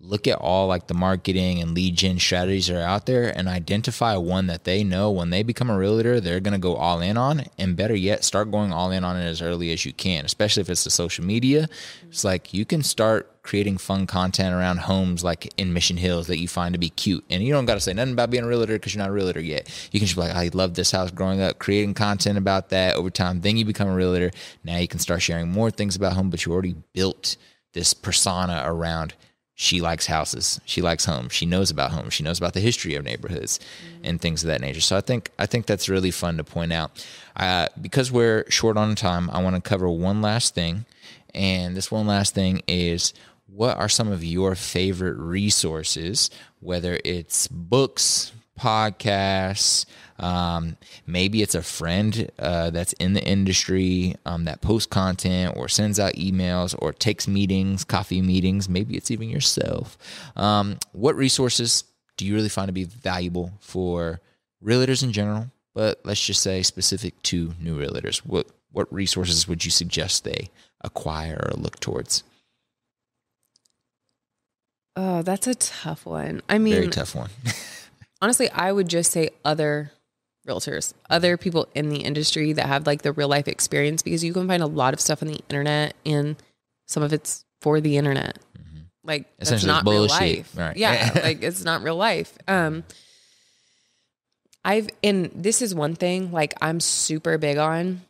[0.01, 3.49] look at all like the marketing and lead gen strategies that are out there and
[3.49, 7.01] identify one that they know when they become a realtor they're going to go all
[7.01, 9.93] in on and better yet start going all in on it as early as you
[9.93, 11.69] can especially if it's the social media.
[12.09, 16.39] It's like you can start creating fun content around homes like in Mission Hills that
[16.39, 18.47] you find to be cute and you don't got to say nothing about being a
[18.47, 19.69] realtor because you're not a realtor yet.
[19.91, 22.97] You can just be like i love this house growing up creating content about that
[22.97, 24.31] over time then you become a realtor.
[24.63, 27.37] Now you can start sharing more things about home but you already built
[27.73, 29.15] this persona around
[29.61, 30.61] she likes houses.
[30.67, 31.33] She likes homes.
[31.33, 32.15] She knows about homes.
[32.15, 34.05] She knows about the history of neighborhoods mm-hmm.
[34.05, 34.81] and things of that nature.
[34.81, 37.05] So i think i think that's really fun to point out.
[37.35, 40.87] Uh, because we're short on time i want to cover one last thing.
[41.35, 43.13] And this one last thing is
[43.49, 46.31] what are some of your favorite resources?
[46.61, 48.31] Whether it's books
[48.61, 49.87] podcasts
[50.19, 55.69] um, maybe it's a friend uh, that's in the industry um, that posts content or
[55.69, 58.69] sends out emails or takes meetings, coffee meetings.
[58.69, 59.97] Maybe it's even yourself.
[60.37, 61.85] Um, what resources
[62.17, 64.21] do you really find to be valuable for
[64.65, 65.51] realtors in general?
[65.75, 68.19] But let's just say specific to new realtors.
[68.19, 70.51] What what resources would you suggest they
[70.83, 72.23] acquire or look towards?
[74.97, 76.43] Oh, that's a tough one.
[76.49, 77.31] I mean, very tough one.
[78.21, 79.93] honestly, I would just say other
[80.49, 84.33] realtors, other people in the industry that have like the real life experience because you
[84.33, 86.37] can find a lot of stuff on the internet and
[86.87, 88.39] some of it's for the internet.
[88.59, 88.79] Mm-hmm.
[89.05, 90.53] Like it's not real life.
[90.57, 90.77] Right.
[90.77, 91.13] Yeah.
[91.23, 92.37] like it's not real life.
[92.49, 92.85] Um
[94.65, 98.03] I've and this is one thing like I'm super big on.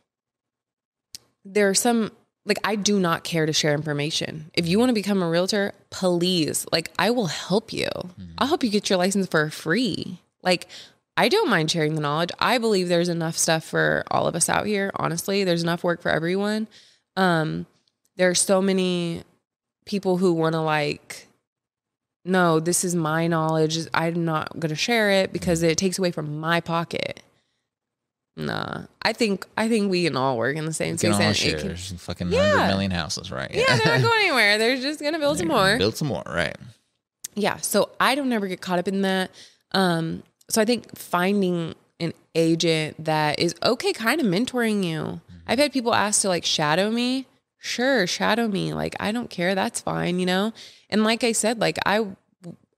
[1.45, 2.11] There are some
[2.45, 4.51] like I do not care to share information.
[4.53, 7.87] If you want to become a realtor, please, like I will help you.
[7.87, 8.33] Mm-hmm.
[8.37, 10.19] I'll help you get your license for free.
[10.41, 10.67] Like
[11.19, 12.29] I don't mind sharing the knowledge.
[12.39, 14.89] I believe there's enough stuff for all of us out here.
[14.95, 16.69] Honestly, there's enough work for everyone.
[17.17, 17.65] Um,
[18.15, 19.23] there are so many
[19.85, 21.27] people who want to like,
[22.23, 23.77] no, this is my knowledge.
[23.93, 27.21] I'm not going to share it because it takes away from my pocket.
[28.37, 31.19] Nah, I think I think we can all work in the same space.
[31.19, 31.59] All share.
[31.59, 32.51] Can, fucking yeah.
[32.51, 33.51] hundred million houses, right?
[33.53, 34.57] Yeah, they're not going anywhere.
[34.57, 35.77] They're just gonna build some more.
[35.77, 36.55] Build some more, right?
[37.35, 37.57] Yeah.
[37.57, 39.31] So I don't ever get caught up in that.
[39.73, 44.99] Um, so I think finding an agent that is okay kind of mentoring you.
[44.99, 45.35] Mm-hmm.
[45.47, 47.27] I've had people ask to like shadow me.
[47.57, 48.73] Sure, shadow me.
[48.73, 50.53] Like I don't care, that's fine, you know?
[50.89, 52.05] And like I said, like I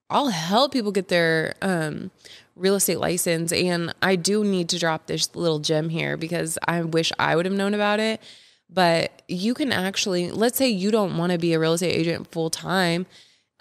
[0.09, 2.11] I'll help people get their um
[2.55, 6.81] real estate license and I do need to drop this little gem here because I
[6.81, 8.21] wish I would have known about it.
[8.69, 12.31] but you can actually, let's say you don't want to be a real estate agent
[12.31, 13.05] full time.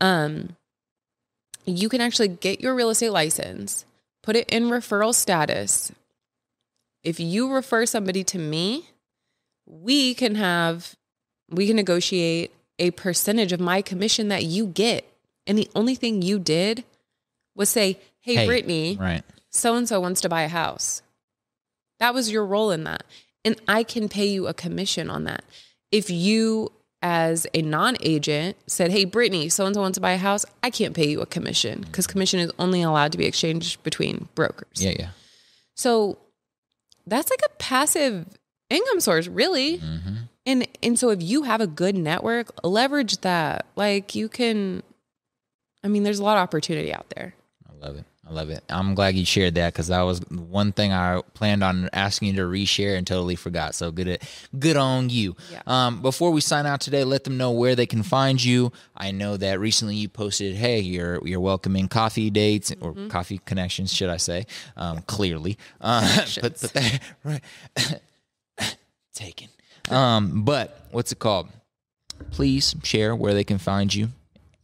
[0.01, 0.57] Um,
[1.67, 3.85] you can actually get your real estate license,
[4.23, 5.93] put it in referral status.
[7.03, 8.89] If you refer somebody to me,
[9.67, 10.95] we can have,
[11.49, 15.07] we can negotiate a percentage of my commission that you get.
[15.47, 16.85] And the only thing you did
[17.55, 19.23] was say, Hey, Hey, Brittany, Right.
[19.49, 21.03] so and so wants to buy a house.
[21.99, 23.05] That was your role in that.
[23.45, 25.45] And I can pay you a commission on that.
[25.91, 30.13] If you, as a non agent, said, Hey, Brittany, so and so wants to buy
[30.13, 33.27] a house, I can't pay you a commission because commission is only allowed to be
[33.27, 34.83] exchanged between brokers.
[34.83, 35.09] Yeah, yeah.
[35.75, 36.19] So
[37.07, 38.27] that's like a passive
[38.69, 39.79] income source, really.
[39.79, 40.15] Mm-hmm.
[40.47, 43.67] And and so if you have a good network, leverage that.
[43.77, 44.83] Like you can
[45.83, 47.35] I mean, there's a lot of opportunity out there.
[47.69, 48.05] I love it.
[48.31, 48.63] I love it.
[48.69, 52.35] I'm glad you shared that because that was one thing I planned on asking you
[52.35, 53.75] to reshare and totally forgot.
[53.75, 54.23] So good, at,
[54.57, 55.35] good on you.
[55.51, 55.63] Yeah.
[55.67, 58.71] Um, before we sign out today, let them know where they can find you.
[58.97, 63.93] I know that recently you posted, "Hey, you're you're welcoming coffee dates or coffee connections,
[63.93, 64.47] should I say?
[64.77, 67.43] Um, clearly, uh, put, put that right.
[69.13, 69.49] Taken.
[69.91, 71.49] Um, but what's it called?
[72.31, 74.11] Please share where they can find you,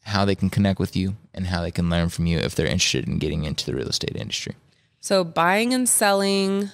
[0.07, 2.67] how they can connect with you, and how they can learn from you if they're
[2.67, 4.55] interested in getting into the real estate industry.
[5.01, 6.71] So buying and selling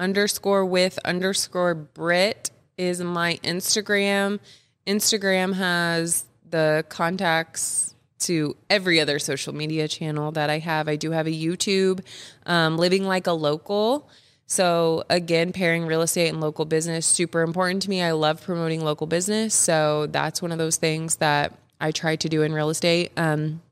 [0.00, 4.40] underscore with underscore Britt is my Instagram.
[4.86, 10.88] Instagram has the contacts to every other social media channel that I have.
[10.88, 12.00] I do have a YouTube,
[12.46, 14.08] um, living like a local.
[14.46, 18.02] So again, pairing real estate and local business super important to me.
[18.02, 22.28] I love promoting local business, so that's one of those things that I try to
[22.28, 23.12] do in real estate.
[23.16, 23.62] Um,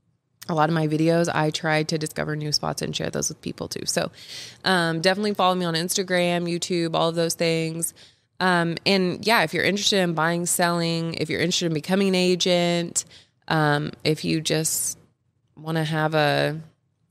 [0.49, 3.41] a lot of my videos, I try to discover new spots and share those with
[3.41, 3.85] people too.
[3.85, 4.13] So
[4.65, 7.95] um, definitely follow me on Instagram, YouTube, all of those things.
[8.39, 12.15] Um, and yeah, if you're interested in buying, selling, if you're interested in becoming an
[12.15, 13.05] agent,
[13.49, 14.99] um, if you just
[15.57, 16.61] want to have a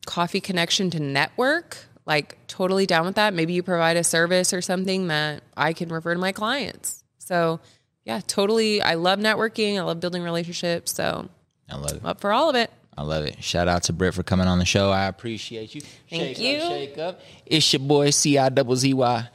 [0.05, 3.33] coffee connection to network, like totally down with that.
[3.33, 7.03] Maybe you provide a service or something that I can refer to my clients.
[7.17, 7.59] So
[8.05, 8.81] yeah, totally.
[8.81, 9.77] I love networking.
[9.77, 10.93] I love building relationships.
[10.93, 11.27] So
[11.69, 12.01] I love it.
[12.01, 12.71] I'm up for all of it.
[12.97, 13.43] I love it.
[13.43, 14.89] Shout out to Britt for coming on the show.
[14.89, 15.81] I appreciate you.
[16.09, 16.57] Thank shake you.
[16.59, 17.21] Up, shake up.
[17.45, 19.27] It's your boy C I double Z Y,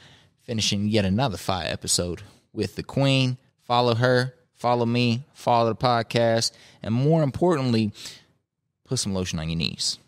[0.45, 2.23] finishing yet another fire episode
[2.55, 3.37] with the Queen.
[3.65, 4.35] Follow her.
[4.55, 5.25] Follow me.
[5.35, 6.53] Follow the podcast,
[6.83, 7.93] and more importantly,
[8.85, 9.99] put some lotion on your knees.